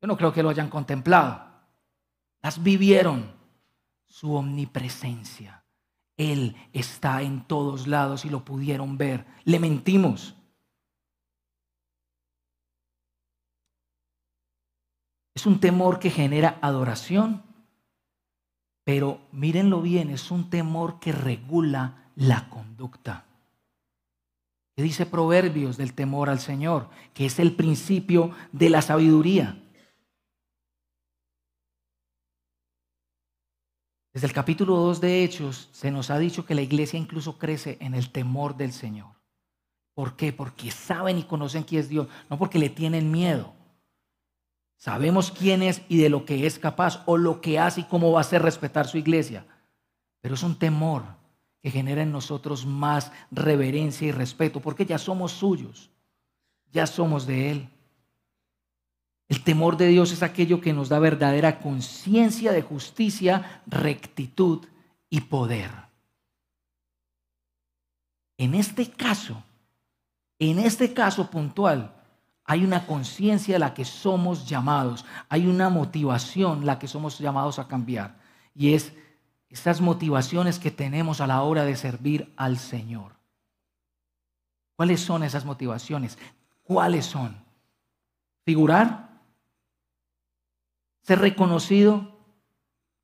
[0.01, 1.45] yo no creo que lo hayan contemplado.
[2.41, 3.33] Las vivieron
[4.07, 5.63] su omnipresencia.
[6.17, 9.25] Él está en todos lados y lo pudieron ver.
[9.43, 10.35] Le mentimos.
[15.33, 17.43] Es un temor que genera adoración,
[18.83, 23.25] pero mírenlo bien, es un temor que regula la conducta.
[24.75, 26.89] ¿Qué dice Proverbios del temor al Señor?
[27.13, 29.62] Que es el principio de la sabiduría.
[34.19, 37.77] Desde el capítulo 2 de Hechos se nos ha dicho que la iglesia incluso crece
[37.79, 39.13] en el temor del Señor.
[39.93, 40.34] ¿Por qué?
[40.34, 43.53] Porque saben y conocen quién es Dios, no porque le tienen miedo.
[44.75, 48.12] Sabemos quién es y de lo que es capaz o lo que hace y cómo
[48.12, 49.45] va a hacer respetar su iglesia.
[50.19, 51.03] Pero es un temor
[51.62, 55.91] que genera en nosotros más reverencia y respeto, porque ya somos suyos,
[56.73, 57.69] ya somos de Él.
[59.29, 64.65] El temor de Dios es aquello que nos da verdadera conciencia de justicia, rectitud
[65.07, 65.69] y poder.
[68.37, 69.43] En este caso,
[70.39, 71.93] en este caso puntual,
[72.43, 77.59] hay una conciencia a la que somos llamados, hay una motivación la que somos llamados
[77.59, 78.17] a cambiar.
[78.55, 78.93] Y es
[79.49, 83.13] esas motivaciones que tenemos a la hora de servir al Señor.
[84.75, 86.17] ¿Cuáles son esas motivaciones?
[86.63, 87.37] ¿Cuáles son?
[88.45, 89.09] Figurar,
[91.10, 92.20] ser reconocido,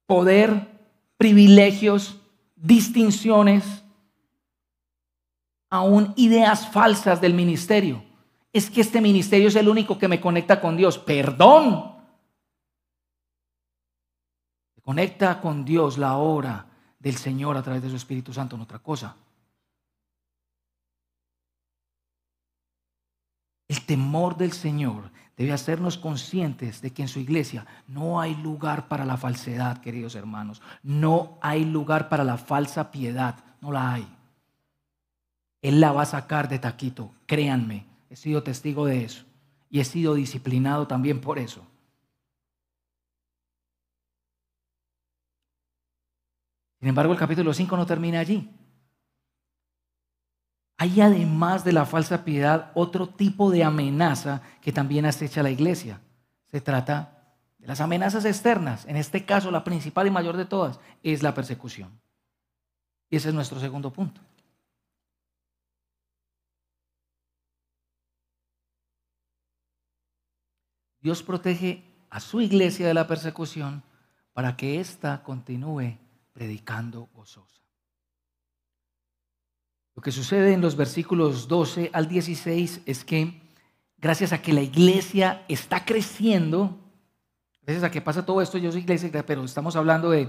[0.06, 0.80] poder,
[1.18, 2.22] privilegios,
[2.56, 3.84] distinciones,
[5.72, 8.03] aún ideas falsas del ministerio.
[8.53, 10.99] Es que este ministerio es el único que me conecta con Dios.
[10.99, 11.95] Perdón.
[14.76, 16.68] Me conecta con Dios la obra
[16.99, 19.18] del Señor a través de su Espíritu Santo en otra cosa.
[23.68, 28.88] El temor del Señor debe hacernos conscientes de que en su iglesia no hay lugar
[28.88, 30.61] para la falsedad, queridos hermanos.
[30.83, 33.43] No hay lugar para la falsa piedad.
[33.61, 34.07] No la hay.
[35.61, 39.25] Él la va a sacar de taquito, créanme, he sido testigo de eso
[39.69, 41.65] y he sido disciplinado también por eso.
[46.79, 48.47] Sin embargo, el capítulo 5 no termina allí.
[50.78, 56.01] Hay además de la falsa piedad otro tipo de amenaza que también acecha la iglesia.
[56.45, 58.86] Se trata de las amenazas externas.
[58.86, 61.99] En este caso, la principal y mayor de todas es la persecución.
[63.09, 64.21] Y ese es nuestro segundo punto.
[70.99, 73.84] Dios protege a su iglesia de la persecución
[74.34, 75.99] para que ésta continúe
[76.34, 77.64] predicando gozosa.
[79.96, 83.41] Lo que sucede en los versículos 12 al 16 es que
[83.98, 86.78] gracias a que la iglesia está creciendo,
[87.62, 90.26] gracias a que pasa todo esto, yo soy iglesia, pero estamos hablando de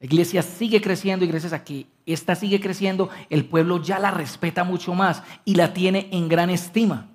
[0.00, 4.10] la iglesia sigue creciendo y gracias a que esta sigue creciendo, el pueblo ya la
[4.10, 7.08] respeta mucho más y la tiene en gran estima.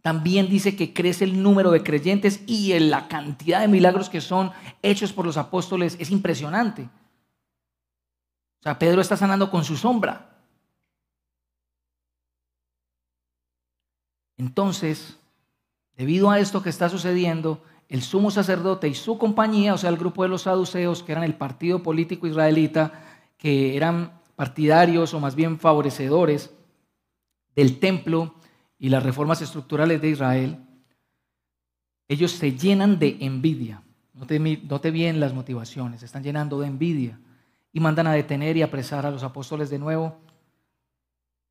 [0.00, 4.50] También dice que crece el número de creyentes y la cantidad de milagros que son
[4.82, 6.82] hechos por los apóstoles es impresionante.
[8.58, 10.31] O sea, Pedro está sanando con su sombra.
[14.42, 15.18] Entonces,
[15.96, 19.96] debido a esto que está sucediendo, el sumo sacerdote y su compañía, o sea, el
[19.96, 23.04] grupo de los saduceos, que eran el partido político israelita,
[23.38, 26.52] que eran partidarios o más bien favorecedores
[27.54, 28.34] del templo
[28.80, 30.58] y las reformas estructurales de Israel,
[32.08, 33.84] ellos se llenan de envidia.
[34.14, 37.20] Note, bien las motivaciones, se están llenando de envidia
[37.72, 40.18] y mandan a detener y apresar a los apóstoles de nuevo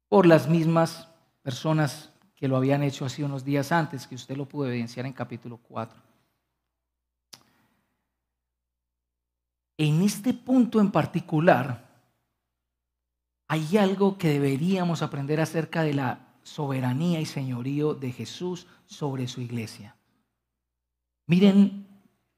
[0.10, 1.08] por las mismas
[1.42, 2.11] personas
[2.42, 5.58] que lo habían hecho hace unos días antes, que usted lo pudo evidenciar en capítulo
[5.58, 6.02] 4.
[9.78, 11.88] En este punto en particular,
[13.48, 19.42] hay algo que deberíamos aprender acerca de la soberanía y señorío de Jesús sobre su
[19.42, 19.96] iglesia.
[21.28, 21.86] Miren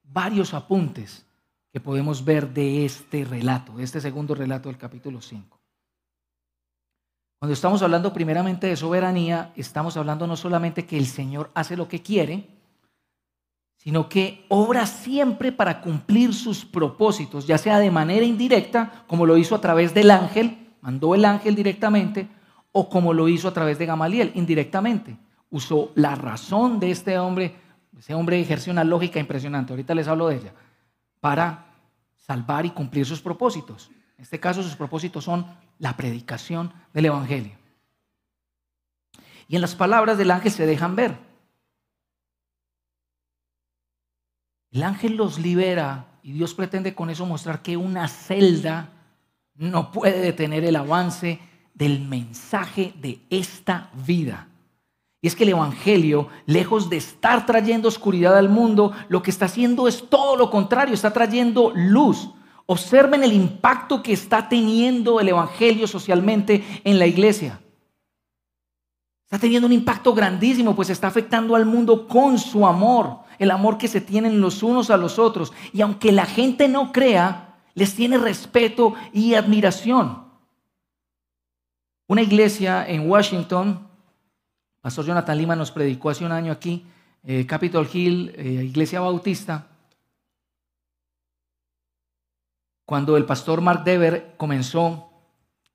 [0.02, 1.24] varios apuntes
[1.72, 5.63] que podemos ver de este relato, de este segundo relato del capítulo 5.
[7.44, 11.86] Cuando estamos hablando primeramente de soberanía, estamos hablando no solamente que el Señor hace lo
[11.88, 12.48] que quiere,
[13.76, 19.36] sino que obra siempre para cumplir sus propósitos, ya sea de manera indirecta, como lo
[19.36, 22.30] hizo a través del ángel, mandó el ángel directamente,
[22.72, 25.18] o como lo hizo a través de Gamaliel, indirectamente.
[25.50, 27.56] Usó la razón de este hombre,
[27.98, 30.54] ese hombre ejerció una lógica impresionante, ahorita les hablo de ella,
[31.20, 31.66] para
[32.16, 33.90] salvar y cumplir sus propósitos.
[34.16, 35.44] En este caso sus propósitos son
[35.84, 37.52] la predicación del Evangelio.
[39.48, 41.18] Y en las palabras del ángel se dejan ver.
[44.70, 48.92] El ángel los libera y Dios pretende con eso mostrar que una celda
[49.56, 51.38] no puede detener el avance
[51.74, 54.48] del mensaje de esta vida.
[55.20, 59.44] Y es que el Evangelio, lejos de estar trayendo oscuridad al mundo, lo que está
[59.44, 62.30] haciendo es todo lo contrario, está trayendo luz.
[62.66, 67.60] Observen el impacto que está teniendo el Evangelio socialmente en la iglesia.
[69.24, 73.78] Está teniendo un impacto grandísimo, pues está afectando al mundo con su amor, el amor
[73.78, 75.52] que se tienen los unos a los otros.
[75.72, 80.24] Y aunque la gente no crea, les tiene respeto y admiración.
[82.06, 83.88] Una iglesia en Washington,
[84.80, 86.84] Pastor Jonathan Lima nos predicó hace un año aquí,
[87.24, 89.66] eh, Capitol Hill, eh, iglesia bautista,
[92.86, 95.10] Cuando el pastor Mark Dever comenzó,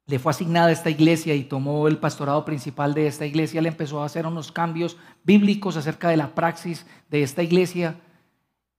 [0.06, 4.02] le fue asignada esta iglesia y tomó el pastorado principal de esta iglesia, le empezó
[4.02, 8.00] a hacer unos cambios bíblicos acerca de la praxis de esta iglesia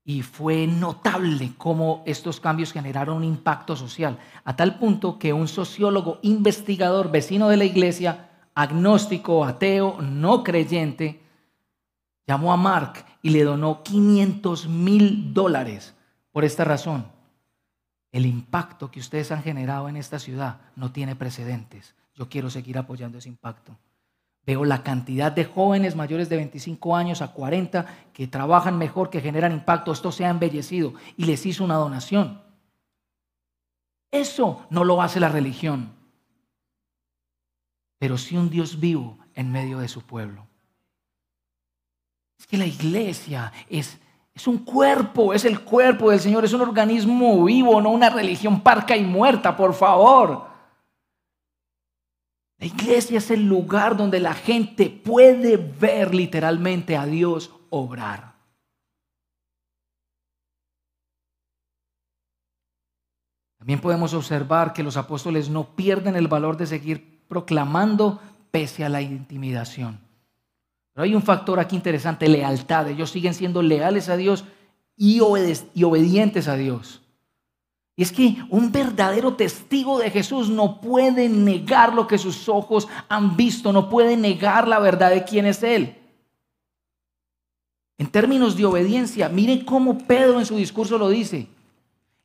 [0.05, 5.49] y fue notable cómo estos cambios generaron un impacto social, a tal punto que un
[5.49, 11.21] sociólogo investigador vecino de la iglesia, agnóstico, ateo, no creyente,
[12.29, 15.95] llamó a Mark y le donó 500 mil dólares
[16.33, 17.20] por esta razón
[18.13, 21.95] el impacto que ustedes han generado en esta ciudad no tiene precedentes.
[22.15, 23.77] Yo quiero seguir apoyando ese impacto.
[24.45, 29.21] Veo la cantidad de jóvenes mayores de 25 años a 40 que trabajan mejor, que
[29.21, 29.93] generan impacto.
[29.93, 32.43] Esto se ha embellecido y les hizo una donación.
[34.11, 35.93] Eso no lo hace la religión,
[37.99, 40.49] pero sí un Dios vivo en medio de su pueblo.
[42.39, 44.01] Es que la iglesia es
[44.35, 48.61] es un cuerpo, es el cuerpo del Señor, es un organismo vivo, no una religión
[48.61, 50.49] parca y muerta, por favor.
[52.59, 58.35] La iglesia es el lugar donde la gente puede ver literalmente a Dios obrar.
[63.59, 68.21] También podemos observar que los apóstoles no pierden el valor de seguir proclamando
[68.51, 70.10] pese a la intimidación.
[71.03, 72.89] Hay un factor aquí interesante, lealtad.
[72.89, 74.45] Ellos siguen siendo leales a Dios
[74.97, 75.21] y,
[75.75, 77.01] y obedientes a Dios.
[77.97, 82.89] Y es que un verdadero testigo de Jesús no puede negar lo que sus ojos
[83.09, 85.97] han visto, no puede negar la verdad de quién es Él.
[87.99, 91.49] En términos de obediencia, miren cómo Pedro en su discurso lo dice.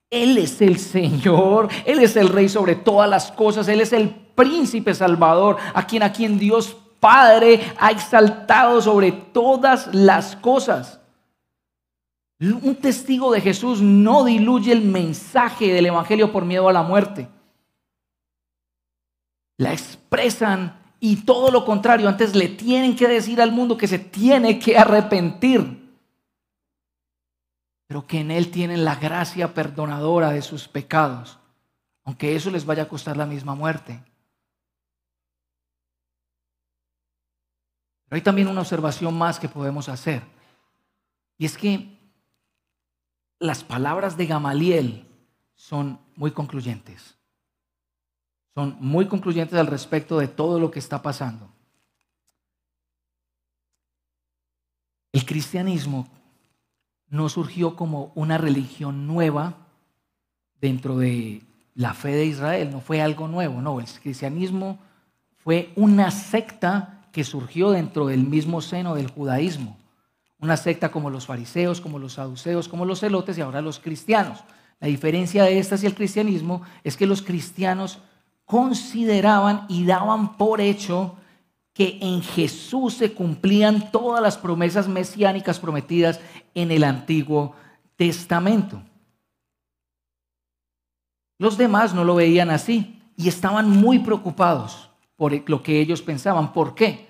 [0.10, 4.10] Él es el Señor, Él es el Rey sobre todas las cosas, Él es el
[4.10, 10.99] príncipe salvador, a quien, a quien Dios Padre ha exaltado sobre todas las cosas.
[12.39, 17.28] Un testigo de Jesús no diluye el mensaje del Evangelio por miedo a la muerte.
[19.58, 23.99] La expresan y todo lo contrario, antes le tienen que decir al mundo que se
[23.99, 25.86] tiene que arrepentir
[27.88, 31.38] pero que en Él tienen la gracia perdonadora de sus pecados,
[32.03, 34.03] aunque eso les vaya a costar la misma muerte.
[38.16, 40.24] Hay también una observación más que podemos hacer,
[41.38, 41.99] y es que
[43.39, 45.05] las palabras de Gamaliel
[45.53, 47.18] son muy concluyentes.
[48.53, 51.51] Son muy concluyentes al respecto de todo lo que está pasando.
[55.11, 56.07] El cristianismo
[57.09, 59.57] no surgió como una religión nueva
[60.61, 61.41] dentro de
[61.74, 64.80] la fe de Israel, no fue algo nuevo, no, el cristianismo
[65.43, 69.78] fue una secta que surgió dentro del mismo seno del judaísmo,
[70.38, 74.43] una secta como los fariseos, como los saduceos, como los celotes y ahora los cristianos.
[74.82, 77.99] La diferencia de estas y el cristianismo es que los cristianos
[78.43, 81.16] consideraban y daban por hecho
[81.72, 86.20] que en Jesús se cumplían todas las promesas mesiánicas prometidas
[86.53, 87.55] en el Antiguo
[87.95, 88.82] Testamento.
[91.38, 94.85] Los demás no lo veían así y estaban muy preocupados
[95.16, 96.53] por lo que ellos pensaban.
[96.53, 97.09] ¿Por qué?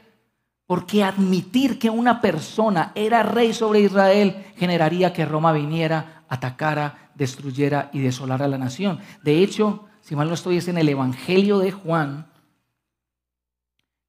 [0.66, 7.90] Porque admitir que una persona era rey sobre Israel generaría que Roma viniera, atacara, destruyera
[7.94, 9.00] y desolara la nación.
[9.24, 12.32] De hecho, si mal no estoy, es en el Evangelio de Juan,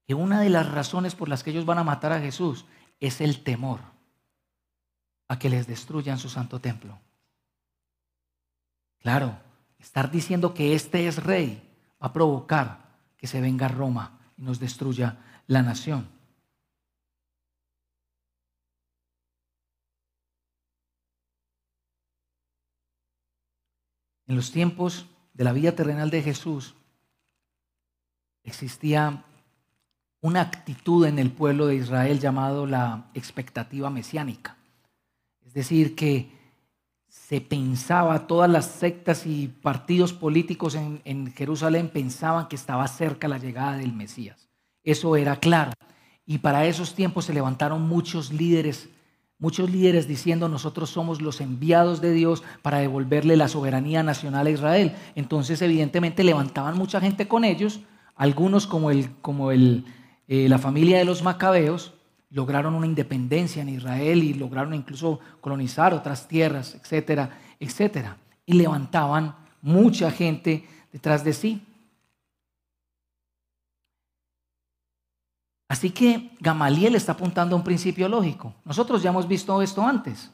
[0.07, 2.65] que una de las razones por las que ellos van a matar a Jesús
[2.99, 3.81] es el temor
[5.27, 6.97] a que les destruyan su santo templo.
[8.99, 9.37] Claro,
[9.79, 11.61] estar diciendo que este es rey
[12.01, 12.86] va a provocar
[13.17, 16.07] que se venga Roma y nos destruya la nación.
[24.27, 26.75] En los tiempos de la vida terrenal de Jesús
[28.43, 29.23] existía
[30.21, 34.57] una actitud en el pueblo de Israel llamado la expectativa mesiánica.
[35.45, 36.36] Es decir, que
[37.27, 43.37] se pensaba, todas las sectas y partidos políticos en, Jerusalén pensaban que estaba cerca la
[43.37, 44.47] llegada del Mesías.
[44.85, 45.73] Eso era claro.
[46.25, 48.87] Y para esos tiempos se levantaron muchos líderes,
[49.39, 54.51] muchos líderes diciendo nosotros somos los enviados de Dios para devolverle la soberanía nacional a
[54.51, 54.95] Israel.
[55.15, 57.81] Entonces evidentemente levantaban mucha gente con ellos,
[58.15, 59.83] algunos como el, como el
[60.29, 61.93] eh, la familia de los macabeos
[62.29, 68.17] lograron una independencia en Israel y lograron incluso colonizar otras tierras, etcétera, etcétera.
[68.45, 71.61] Y levantaban mucha gente detrás de sí.
[75.69, 78.53] Así que Gamaliel está apuntando a un principio lógico.
[78.63, 80.31] Nosotros ya hemos visto esto antes.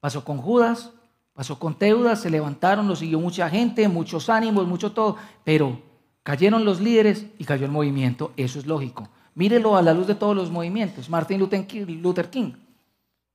[0.00, 0.90] Pasó con Judas,
[1.34, 5.80] pasó con Teudas, se levantaron, lo siguió mucha gente, muchos ánimos, mucho todo, pero
[6.22, 8.32] cayeron los líderes y cayó el movimiento.
[8.36, 9.08] Eso es lógico.
[9.34, 11.08] Mírelo a la luz de todos los movimientos.
[11.08, 12.52] Martin Luther King,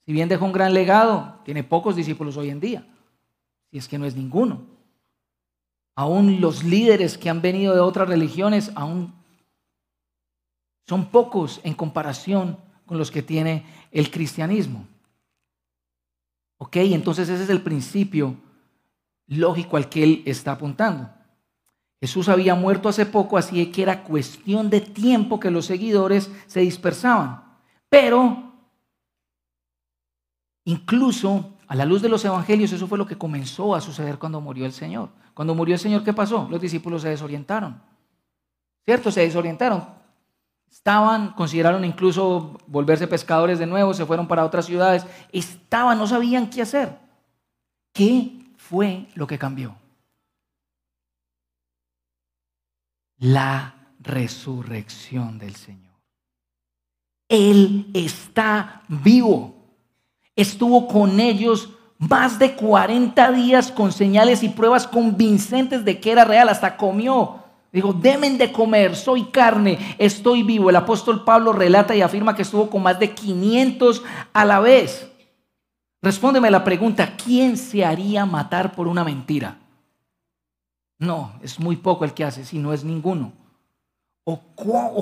[0.05, 2.87] si bien dejó un gran legado, tiene pocos discípulos hoy en día,
[3.71, 4.61] si es que no es ninguno.
[5.95, 9.13] Aún los líderes que han venido de otras religiones, aún
[10.85, 14.87] son pocos en comparación con los que tiene el cristianismo.
[16.57, 16.77] ¿Ok?
[16.77, 18.35] Entonces ese es el principio
[19.27, 21.09] lógico al que él está apuntando.
[21.99, 26.59] Jesús había muerto hace poco, así que era cuestión de tiempo que los seguidores se
[26.59, 27.43] dispersaban.
[27.89, 28.53] Pero
[30.65, 34.39] incluso a la luz de los evangelios, eso fue lo que comenzó a suceder cuando
[34.39, 35.09] murió el Señor.
[35.33, 36.47] Cuando murió el Señor, ¿qué pasó?
[36.49, 37.81] Los discípulos se desorientaron.
[38.85, 39.11] ¿Cierto?
[39.11, 39.85] Se desorientaron.
[40.69, 45.05] Estaban, consideraron incluso volverse pescadores de nuevo, se fueron para otras ciudades.
[45.31, 46.97] Estaban, no sabían qué hacer.
[47.91, 49.75] ¿Qué fue lo que cambió?
[53.19, 55.93] La resurrección del Señor.
[57.29, 59.55] Él está vivo.
[60.35, 66.25] Estuvo con ellos más de 40 días con señales y pruebas convincentes de que era
[66.25, 66.49] real.
[66.49, 67.43] Hasta comió.
[67.71, 70.69] Dijo, demen de comer, soy carne, estoy vivo.
[70.69, 75.11] El apóstol Pablo relata y afirma que estuvo con más de 500 a la vez.
[76.01, 79.57] Respóndeme la pregunta, ¿quién se haría matar por una mentira?
[80.99, 83.33] No, es muy poco el que hace, si no es ninguno.
[84.29, 84.41] ¿O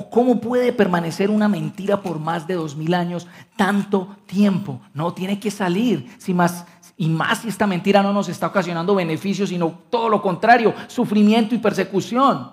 [0.08, 3.26] cómo, puede permanecer una mentira por más de dos mil años
[3.56, 4.80] tanto tiempo?
[4.94, 6.14] No, tiene que salir.
[6.18, 6.64] Si más,
[6.96, 11.56] y más si esta mentira no nos está ocasionando beneficios, sino todo lo contrario, sufrimiento
[11.56, 12.52] y persecución.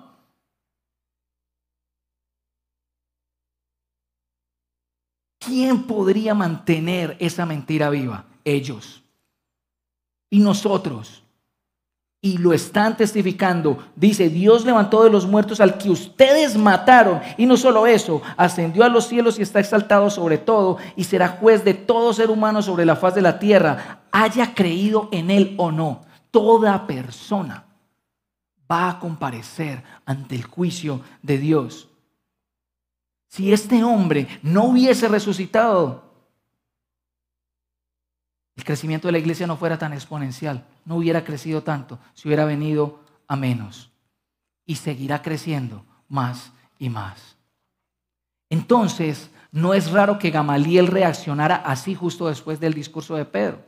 [5.37, 8.25] ¿Quién podría mantener esa mentira viva?
[8.43, 9.03] Ellos.
[10.31, 11.22] Y nosotros
[12.23, 13.77] y lo están testificando.
[13.97, 17.19] Dice, Dios levantó de los muertos al que ustedes mataron.
[17.37, 21.27] Y no solo eso, ascendió a los cielos y está exaltado sobre todo y será
[21.27, 25.53] juez de todo ser humano sobre la faz de la tierra, haya creído en él
[25.57, 25.99] o no.
[26.31, 27.65] Toda persona
[28.71, 31.89] va a comparecer ante el juicio de Dios.
[33.27, 36.02] Si este hombre no hubiese resucitado,
[38.55, 42.45] el crecimiento de la iglesia no fuera tan exponencial, no hubiera crecido tanto si hubiera
[42.45, 43.91] venido a menos.
[44.65, 47.35] Y seguirá creciendo más y más.
[48.49, 53.59] Entonces, no es raro que Gamaliel reaccionara así justo después del discurso de Pedro.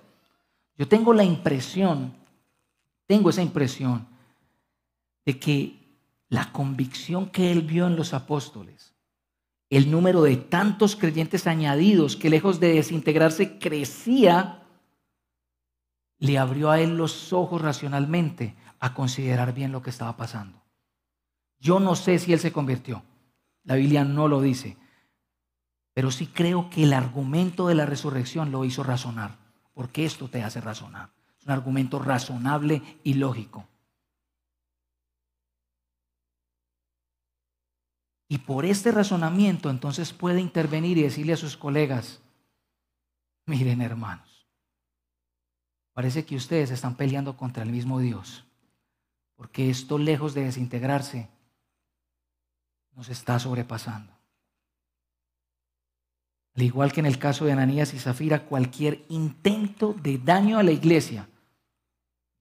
[0.78, 2.14] Yo tengo la impresión,
[3.08, 4.08] tengo esa impresión
[5.26, 5.80] de que
[6.30, 8.94] la convicción que él vio en los apóstoles,
[9.70, 14.65] el número de tantos creyentes añadidos que lejos de desintegrarse crecía,
[16.18, 20.62] le abrió a él los ojos racionalmente a considerar bien lo que estaba pasando.
[21.60, 23.04] Yo no sé si él se convirtió.
[23.64, 24.78] La Biblia no lo dice.
[25.94, 29.38] Pero sí creo que el argumento de la resurrección lo hizo razonar.
[29.74, 31.10] Porque esto te hace razonar.
[31.40, 33.68] Es un argumento razonable y lógico.
[38.28, 42.22] Y por este razonamiento entonces puede intervenir y decirle a sus colegas,
[43.46, 44.35] miren hermanos,
[45.96, 48.44] Parece que ustedes están peleando contra el mismo Dios,
[49.38, 51.30] porque esto lejos de desintegrarse
[52.92, 54.12] nos está sobrepasando.
[56.54, 60.64] Al igual que en el caso de Ananías y Zafira, cualquier intento de daño a
[60.64, 61.30] la iglesia,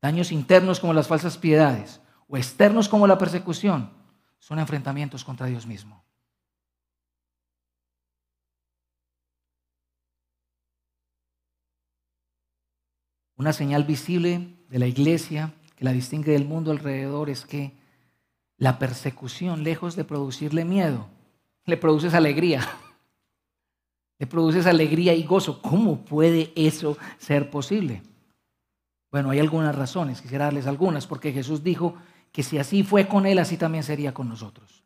[0.02, 3.90] daños internos como las falsas piedades o externos como la persecución,
[4.40, 6.02] son enfrentamientos contra Dios mismo.
[13.36, 17.72] Una señal visible de la iglesia que la distingue del mundo alrededor es que
[18.56, 21.08] la persecución, lejos de producirle miedo,
[21.64, 22.60] le produce alegría.
[24.20, 25.60] Le produce alegría y gozo.
[25.60, 28.00] ¿Cómo puede eso ser posible?
[29.10, 31.96] Bueno, hay algunas razones, quisiera darles algunas, porque Jesús dijo
[32.30, 34.83] que si así fue con él, así también sería con nosotros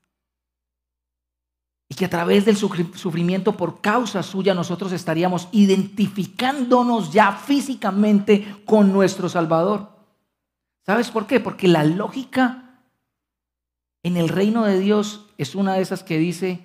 [1.88, 8.92] y que a través del sufrimiento por causa suya nosotros estaríamos identificándonos ya físicamente con
[8.92, 9.88] nuestro Salvador.
[10.84, 11.40] ¿Sabes por qué?
[11.40, 12.82] Porque la lógica
[14.02, 16.60] en el reino de Dios es una de esas que dice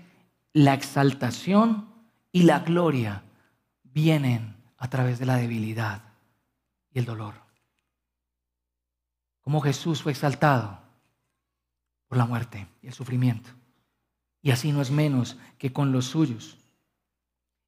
[0.51, 1.88] la exaltación
[2.32, 3.24] y la gloria
[3.84, 6.01] vienen a través de la debilidad
[6.91, 7.36] y el dolor.
[9.41, 10.80] Como Jesús fue exaltado
[12.07, 13.49] por la muerte y el sufrimiento.
[14.43, 16.57] Y así no es menos que con los suyos.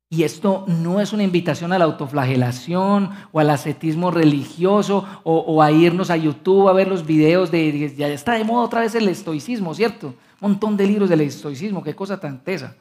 [0.10, 5.72] Y esto no es una invitación a la autoflagelación o al ascetismo religioso o, a
[5.72, 9.08] irnos a YouTube a ver los videos de, ya está de moda otra vez el
[9.08, 10.08] estoicismo, ¿cierto?
[10.42, 12.76] Un montón de libros del estoicismo, qué cosa tan tesa.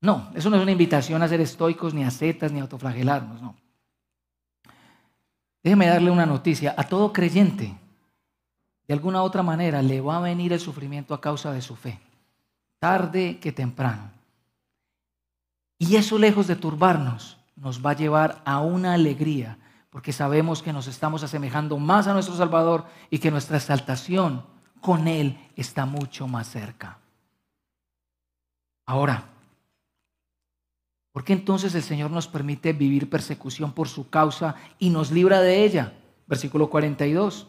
[0.00, 3.56] No, eso no es una invitación a ser estoicos, ni ascetas, ni a autoflagelarnos, no.
[5.62, 6.74] Déjeme darle una noticia.
[6.76, 7.74] A todo creyente,
[8.86, 11.74] de alguna u otra manera, le va a venir el sufrimiento a causa de su
[11.74, 11.98] fe
[12.78, 14.10] tarde que temprano.
[15.78, 19.58] Y eso lejos de turbarnos, nos va a llevar a una alegría,
[19.90, 24.44] porque sabemos que nos estamos asemejando más a nuestro Salvador y que nuestra exaltación
[24.80, 26.98] con Él está mucho más cerca.
[28.84, 29.24] Ahora,
[31.12, 35.40] ¿por qué entonces el Señor nos permite vivir persecución por su causa y nos libra
[35.40, 35.94] de ella?
[36.26, 37.48] Versículo 42.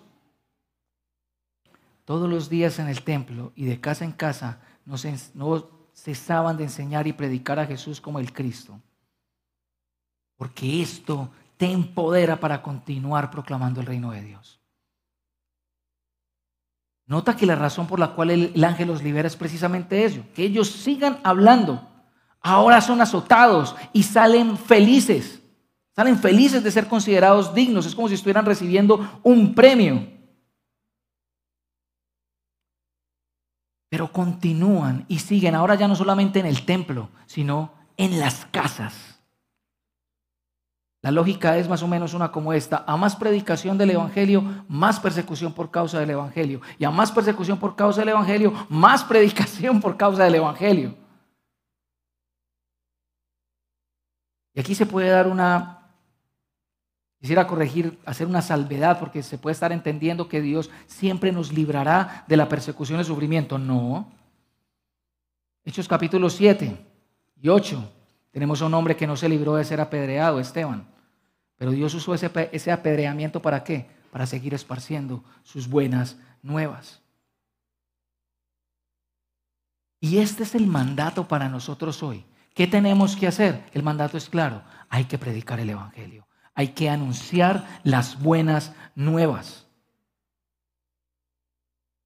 [2.05, 7.08] Todos los días en el templo y de casa en casa no, cesaban de enseñar
[7.08, 8.80] y predicar a Jesús como el Cristo.
[10.38, 14.62] Porque esto te empodera para continuar proclamando el reino de Dios.
[17.06, 20.44] Nota que la razón por la cual el, ángel los libera es precisamente eso, que
[20.44, 21.88] ellos sigan hablando.
[22.42, 25.42] Ahora son azotados y salen felices.
[25.96, 27.86] Salen felices de ser considerados dignos.
[27.86, 30.16] Es como si estuvieran recibiendo un premio.
[33.90, 39.18] Pero continúan y siguen, ahora ya no solamente en el templo, sino en las casas.
[41.02, 42.84] La lógica es más o menos una como esta.
[42.88, 46.60] A más predicación del Evangelio, más persecución por causa del Evangelio.
[46.80, 50.96] Y a más persecución por causa del Evangelio, más predicación por causa del Evangelio.
[54.54, 55.76] Y aquí se puede dar una,
[57.20, 62.26] quisiera corregir, hacer una salvedad, porque se puede estar entendiendo que Dios siempre nos librará
[62.28, 63.57] de la persecución y sufrimiento.
[63.57, 64.11] No.
[65.65, 66.78] Hechos capítulo 7
[67.41, 67.91] y 8.
[68.32, 70.88] Tenemos a un hombre que no se libró de ser apedreado, Esteban.
[71.57, 73.89] Pero Dios usó ese, ese apedreamiento para qué?
[74.11, 77.01] Para seguir esparciendo sus buenas nuevas.
[79.99, 82.24] Y este es el mandato para nosotros hoy.
[82.53, 83.65] ¿Qué tenemos que hacer?
[83.74, 84.61] El mandato es claro.
[84.89, 86.26] Hay que predicar el Evangelio.
[86.58, 89.68] Hay que anunciar las buenas nuevas.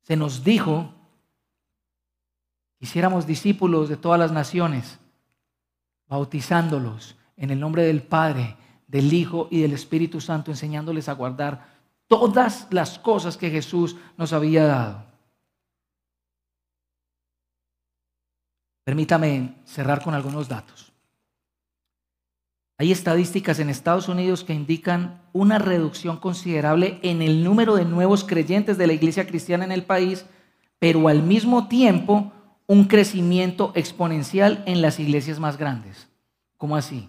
[0.01, 0.93] Se nos dijo,
[2.77, 4.99] hiciéramos discípulos de todas las naciones,
[6.05, 11.69] bautizándolos en el nombre del Padre, del Hijo y del Espíritu Santo, enseñándoles a guardar
[12.07, 15.05] todas las cosas que Jesús nos había dado.
[18.83, 20.90] Permítame cerrar con algunos datos.
[22.81, 28.23] Hay estadísticas en Estados Unidos que indican una reducción considerable en el número de nuevos
[28.23, 30.25] creyentes de la iglesia cristiana en el país,
[30.79, 32.33] pero al mismo tiempo
[32.65, 36.07] un crecimiento exponencial en las iglesias más grandes.
[36.57, 37.07] ¿Cómo así?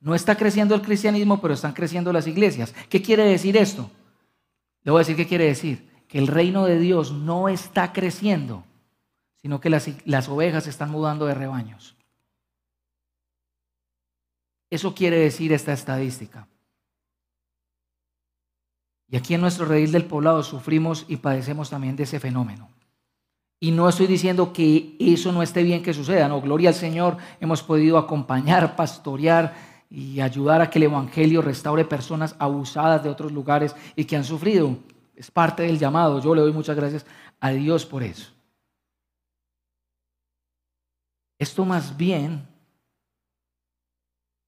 [0.00, 2.74] No está creciendo el cristianismo, pero están creciendo las iglesias.
[2.88, 3.90] ¿Qué quiere decir esto?
[4.84, 5.86] Le voy a decir qué quiere decir.
[6.08, 8.64] Que el reino de Dios no está creciendo,
[9.42, 11.99] sino que las, las ovejas están mudando de rebaños.
[14.70, 16.46] Eso quiere decir esta estadística.
[19.08, 22.68] Y aquí en nuestro redil del poblado sufrimos y padecemos también de ese fenómeno.
[23.58, 27.18] Y no estoy diciendo que eso no esté bien que suceda, no, gloria al Señor,
[27.40, 29.54] hemos podido acompañar, pastorear
[29.90, 34.24] y ayudar a que el Evangelio restaure personas abusadas de otros lugares y que han
[34.24, 34.78] sufrido.
[35.14, 36.22] Es parte del llamado.
[36.22, 37.04] Yo le doy muchas gracias
[37.40, 38.30] a Dios por eso.
[41.38, 42.46] Esto más bien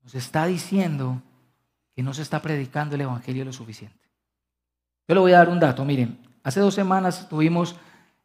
[0.02, 1.22] nos está diciendo
[1.94, 4.08] que no se está predicando el Evangelio lo suficiente.
[5.08, 5.84] Yo le voy a dar un dato.
[5.84, 7.76] Miren, hace dos semanas tuvimos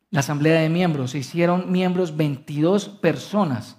[0.10, 1.12] la asamblea de miembros.
[1.12, 3.78] Se hicieron miembros 22 personas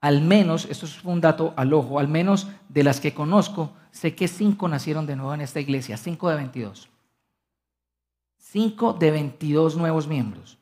[0.00, 4.14] al menos, esto es un dato al ojo, al menos de las que conozco, sé
[4.14, 6.88] que cinco nacieron de nuevo en esta iglesia, cinco de 22.
[8.38, 10.58] Cinco de 22 nuevos miembros.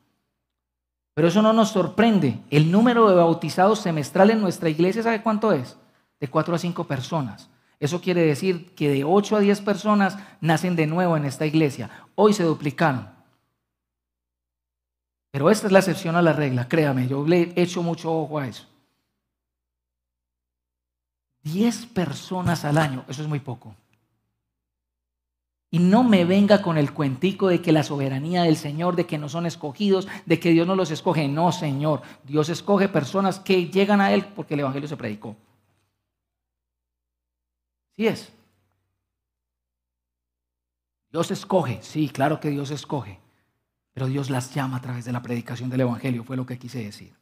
[1.13, 2.39] Pero eso no nos sorprende.
[2.49, 5.77] El número de bautizados semestral en nuestra iglesia, ¿sabe cuánto es?
[6.19, 7.49] De cuatro a cinco personas.
[7.79, 11.89] Eso quiere decir que de 8 a 10 personas nacen de nuevo en esta iglesia.
[12.15, 13.07] Hoy se duplicaron.
[15.31, 18.39] Pero esta es la excepción a la regla, créame, yo le he hecho mucho ojo
[18.39, 18.65] a eso.
[21.43, 23.75] 10 personas al año, eso es muy poco.
[25.69, 29.17] Y no me venga con el cuentico de que la soberanía del Señor, de que
[29.17, 31.27] no son escogidos, de que Dios no los escoge.
[31.27, 32.01] No, Señor.
[32.23, 35.35] Dios escoge personas que llegan a Él porque el Evangelio se predicó.
[37.97, 38.31] Sí es.
[41.11, 43.19] Dios escoge, sí, claro que Dios escoge.
[43.93, 46.83] Pero Dios las llama a través de la predicación del Evangelio, fue lo que quise
[46.83, 47.15] decir.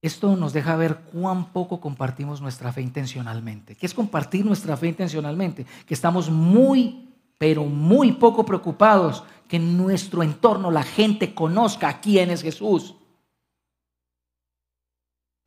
[0.00, 3.76] Esto nos deja ver cuán poco compartimos nuestra fe intencionalmente.
[3.76, 5.66] ¿Qué es compartir nuestra fe intencionalmente?
[5.84, 12.30] Que estamos muy, pero muy poco preocupados que en nuestro entorno la gente conozca quién
[12.30, 12.94] es Jesús.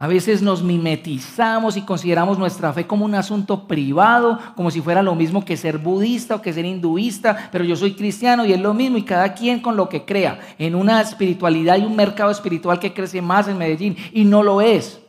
[0.03, 5.01] A veces nos mimetizamos y consideramos nuestra fe como un asunto privado, como si fuera
[5.01, 8.59] lo mismo que ser budista o que ser hinduista, pero yo soy cristiano y es
[8.59, 12.31] lo mismo y cada quien con lo que crea, en una espiritualidad y un mercado
[12.31, 14.99] espiritual que crece más en Medellín y no lo es.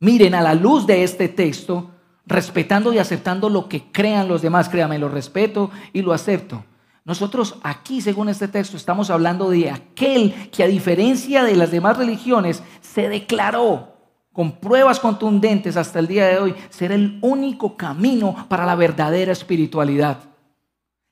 [0.00, 1.92] Miren, a la luz de este texto,
[2.26, 6.62] respetando y aceptando lo que crean los demás, créame, lo respeto y lo acepto.
[7.06, 11.96] Nosotros aquí, según este texto, estamos hablando de aquel que a diferencia de las demás
[11.96, 13.95] religiones se declaró
[14.36, 19.32] con pruebas contundentes hasta el día de hoy, ser el único camino para la verdadera
[19.32, 20.18] espiritualidad.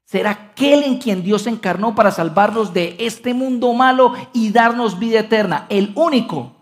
[0.05, 5.21] Ser aquel en quien Dios encarnó para salvarnos de este mundo malo y darnos vida
[5.21, 5.65] eterna.
[5.71, 6.55] El único.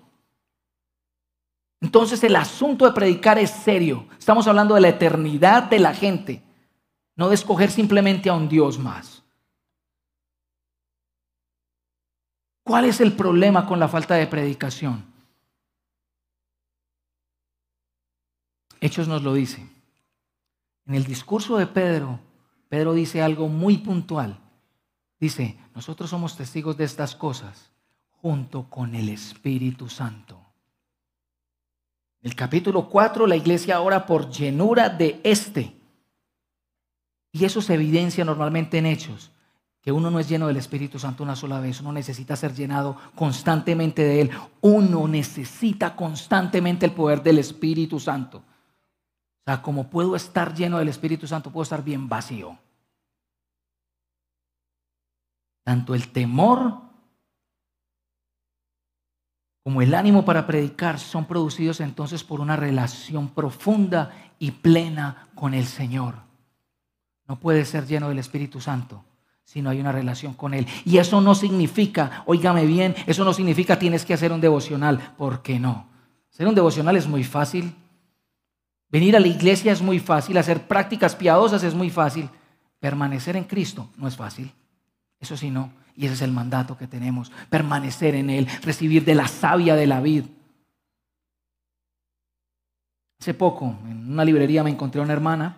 [1.81, 4.07] Entonces el asunto de predicar es serio.
[4.17, 6.45] Estamos hablando de la eternidad de la gente,
[7.17, 9.25] no de escoger simplemente a un Dios más.
[12.63, 15.12] ¿Cuál es el problema con la falta de predicación?
[18.83, 19.65] Hechos nos lo dice.
[20.87, 22.19] En el discurso de Pedro,
[22.69, 24.41] Pedro dice algo muy puntual.
[25.21, 27.71] Dice, nosotros somos testigos de estas cosas
[28.11, 30.37] junto con el Espíritu Santo.
[32.23, 35.77] El capítulo 4, la iglesia ora por llenura de este.
[37.31, 39.31] Y eso se evidencia normalmente en hechos,
[39.81, 42.97] que uno no es lleno del Espíritu Santo una sola vez, uno necesita ser llenado
[43.15, 44.31] constantemente de Él,
[44.61, 48.43] uno necesita constantemente el poder del Espíritu Santo.
[49.43, 52.57] O sea, como puedo estar lleno del Espíritu Santo, puedo estar bien vacío.
[55.65, 56.81] Tanto el temor
[59.65, 65.55] como el ánimo para predicar son producidos entonces por una relación profunda y plena con
[65.55, 66.17] el Señor.
[67.27, 69.05] No puede ser lleno del Espíritu Santo
[69.45, 70.67] si no hay una relación con Él.
[70.85, 75.15] Y eso no significa, óigame bien, eso no significa tienes que hacer un devocional.
[75.19, 75.89] ¿Por qué no?
[76.33, 77.75] Hacer un devocional es muy fácil.
[78.93, 80.37] Venir a la iglesia es muy fácil.
[80.37, 82.29] Hacer prácticas piadosas es muy fácil.
[82.79, 84.53] Permanecer en Cristo no es fácil.
[85.19, 85.73] Eso sí, no.
[85.97, 87.33] Y ese es el mandato que tenemos.
[87.49, 90.25] Permanecer en Él, recibir de la savia de la vid.
[93.19, 95.57] Hace poco, en una librería me encontré a una hermana.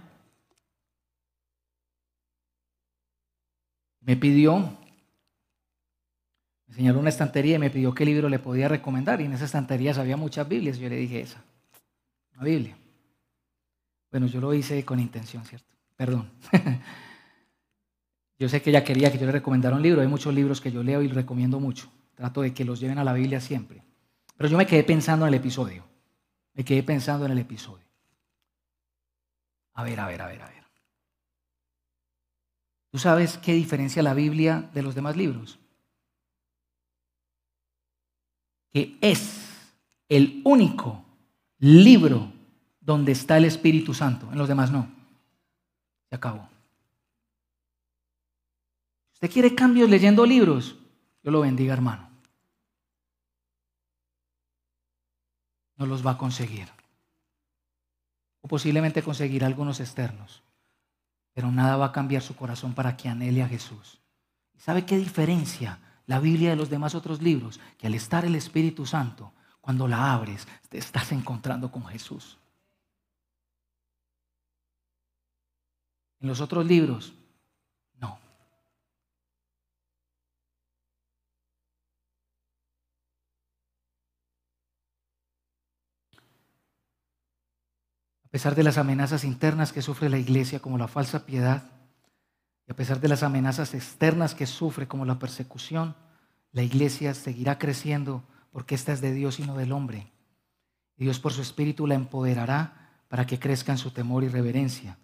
[4.01, 4.59] Me pidió,
[6.67, 9.21] me señaló una estantería y me pidió qué libro le podía recomendar.
[9.21, 10.79] Y en esa estantería había muchas Biblias.
[10.79, 11.43] Yo le dije esa,
[12.35, 12.77] una Biblia.
[14.15, 15.75] Bueno, yo lo hice con intención, ¿cierto?
[15.97, 16.31] Perdón.
[18.39, 20.03] Yo sé que ella quería que yo le recomendara un libro.
[20.03, 21.91] Hay muchos libros que yo leo y recomiendo mucho.
[22.15, 23.83] Trato de que los lleven a la Biblia siempre.
[24.37, 25.85] Pero yo me quedé pensando en el episodio.
[26.53, 27.85] Me quedé pensando en el episodio.
[29.73, 30.65] A ver, a ver, a ver, a ver.
[32.91, 35.59] ¿Tú sabes qué diferencia la Biblia de los demás libros?
[38.71, 39.41] Que es
[40.09, 41.05] el único
[41.59, 42.34] libro
[42.85, 44.31] donde está el Espíritu Santo.
[44.31, 44.89] En los demás no.
[46.09, 46.49] Se acabó.
[49.15, 50.77] ¿Usted quiere cambios leyendo libros?
[51.23, 52.11] Yo lo bendiga, hermano.
[55.77, 56.69] No los va a conseguir.
[58.43, 60.43] O posiblemente conseguir algunos externos.
[61.33, 63.99] Pero nada va a cambiar su corazón para que anhele a Jesús.
[64.59, 67.59] ¿Sabe qué diferencia la Biblia de los demás otros libros?
[67.79, 69.33] Que al estar el Espíritu Santo,
[69.63, 72.39] cuando la abres, te estás encontrando con Jesús.
[76.21, 77.13] En los otros libros
[88.35, 91.71] A pesar de las amenazas internas que sufre la iglesia como la falsa piedad,
[92.67, 95.95] y a pesar de las amenazas externas que sufre como la persecución,
[96.51, 100.11] la iglesia seguirá creciendo porque esta es de Dios y no del hombre.
[100.97, 104.99] Y Dios por su espíritu la empoderará para que crezca en su temor y reverencia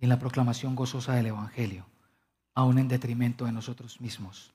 [0.00, 1.84] y en la proclamación gozosa del Evangelio,
[2.54, 4.54] aún en detrimento de nosotros mismos.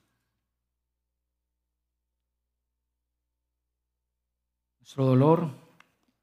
[4.80, 5.50] Nuestro dolor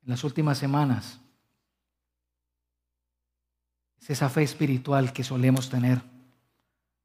[0.04, 1.22] en las últimas semanas
[4.02, 6.02] es esa fe espiritual que solemos tener.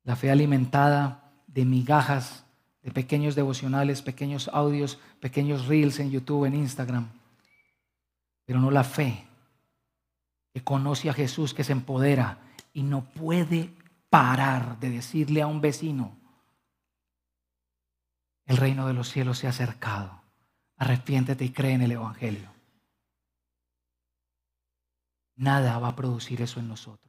[0.02, 2.44] La fe alimentada de migajas,
[2.82, 7.08] de pequeños devocionales, pequeños audios, pequeños reels en YouTube, en Instagram.
[8.44, 9.27] Pero no la fe
[10.52, 12.38] que conoce a Jesús, que se empodera
[12.72, 13.74] y no puede
[14.10, 16.16] parar de decirle a un vecino,
[18.46, 20.22] el reino de los cielos se ha acercado.
[20.78, 22.50] Arrepiéntete y cree en el Evangelio.
[25.36, 27.08] Nada va a producir eso en nosotros.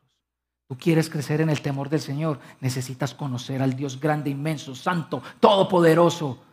[0.67, 5.23] Tú quieres crecer en el temor del Señor, necesitas conocer al Dios grande, inmenso, santo,
[5.39, 6.43] todopoderoso.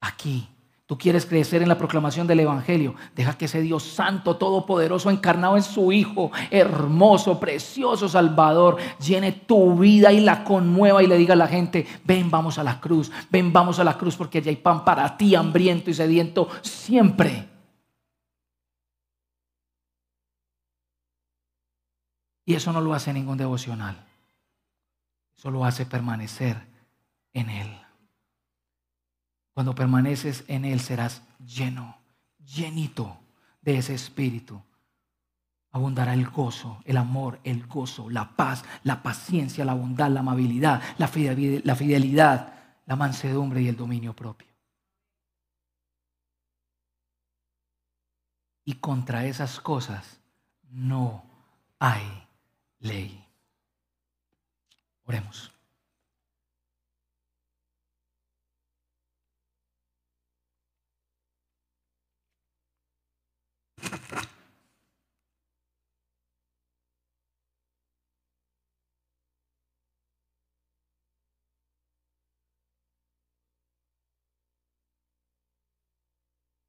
[0.00, 0.48] Aquí,
[0.88, 5.58] tú quieres crecer en la proclamación del Evangelio, deja que ese Dios santo, todopoderoso, encarnado
[5.58, 11.34] en su Hijo, hermoso, precioso Salvador, llene tu vida y la conmueva y le diga
[11.34, 14.48] a la gente, ven, vamos a la cruz, ven, vamos a la cruz porque allá
[14.48, 17.46] hay pan para ti, hambriento y sediento, siempre.
[22.46, 24.06] Y eso no lo hace ningún devocional.
[25.36, 26.56] Eso lo hace permanecer
[27.34, 27.87] en Él.
[29.58, 31.98] Cuando permaneces en Él serás lleno,
[32.46, 33.18] llenito
[33.60, 34.62] de ese espíritu.
[35.72, 40.80] Abundará el gozo, el amor, el gozo, la paz, la paciencia, la bondad, la amabilidad,
[40.96, 42.52] la fidelidad,
[42.86, 44.46] la mansedumbre y el dominio propio.
[48.64, 50.20] Y contra esas cosas
[50.70, 51.24] no
[51.80, 52.28] hay
[52.78, 53.26] ley.
[55.02, 55.52] Oremos.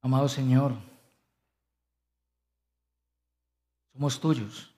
[0.02, 0.74] Amado Señor,
[3.94, 4.74] somos tuyos.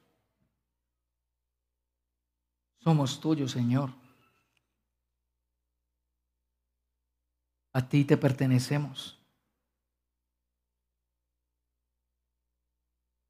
[2.80, 3.92] Somos tuyos, Señor.
[7.74, 9.20] A ti te pertenecemos.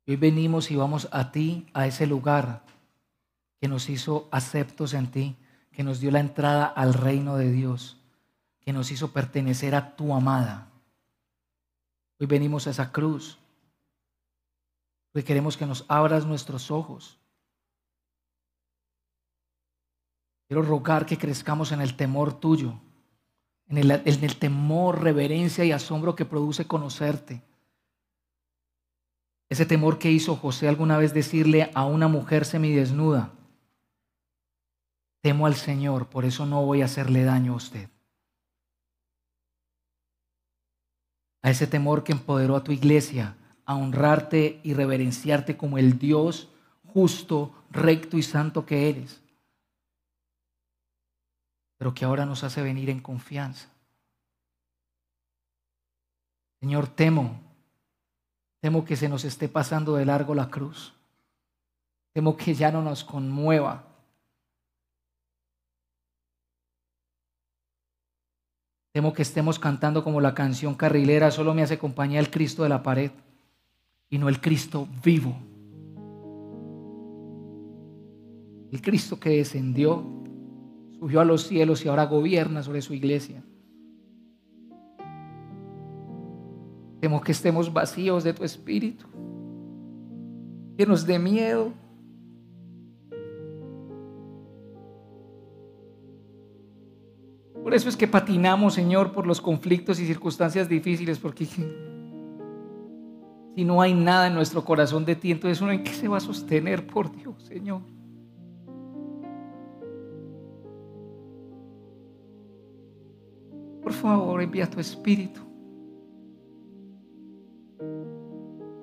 [0.08, 2.64] Hoy venimos y vamos a ti, a ese lugar
[3.60, 5.36] que nos hizo aceptos en ti,
[5.72, 7.98] que nos dio la entrada al reino de Dios,
[8.62, 10.71] que nos hizo pertenecer a tu amada.
[12.22, 13.40] Hoy venimos a esa cruz.
[15.16, 17.18] Hoy queremos que nos abras nuestros ojos.
[20.48, 22.76] Quiero rogar que crezcamos en el temor tuyo,
[23.70, 27.42] en el, en el temor, reverencia y asombro que produce conocerte.
[29.50, 33.34] Ese temor que hizo José alguna vez decirle a una mujer semidesnuda,
[35.22, 37.90] Temo al Señor, por eso no voy a hacerle daño a usted.
[41.42, 43.36] A ese temor que empoderó a tu iglesia
[43.66, 46.50] a honrarte y reverenciarte como el Dios
[46.94, 49.22] justo, recto y santo que eres.
[51.78, 53.70] Pero que ahora nos hace venir en confianza.
[56.60, 57.40] Señor, temo,
[58.60, 60.94] temo que se nos esté pasando de largo la cruz.
[62.14, 63.91] Temo que ya no nos conmueva
[68.94, 72.70] Temo que estemos cantando como la canción carrilera, solo me hace compañía el Cristo de
[72.70, 73.12] la pared
[74.10, 75.34] y no el Cristo vivo.
[78.72, 80.04] El Cristo que descendió,
[81.00, 83.42] subió a los cielos y ahora gobierna sobre su iglesia.
[87.00, 89.06] Temo que estemos vacíos de tu espíritu,
[90.78, 91.74] llenos de miedo,
[97.72, 101.64] Por eso es que patinamos, Señor, por los conflictos y circunstancias difíciles, porque si
[103.64, 106.20] no hay nada en nuestro corazón de ti, entonces uno en qué se va a
[106.20, 107.80] sostener por Dios, Señor.
[113.82, 115.40] Por favor, envía tu Espíritu.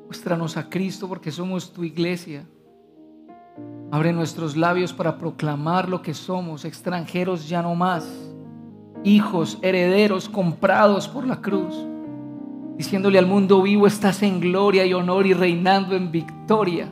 [0.06, 2.46] Muéstranos a Cristo porque somos tu iglesia.
[3.90, 8.27] Abre nuestros labios para proclamar lo que somos, extranjeros ya no más
[9.04, 11.74] hijos, herederos comprados por la cruz,
[12.76, 16.88] diciéndole al mundo vivo, estás en gloria y honor y reinando en victoria.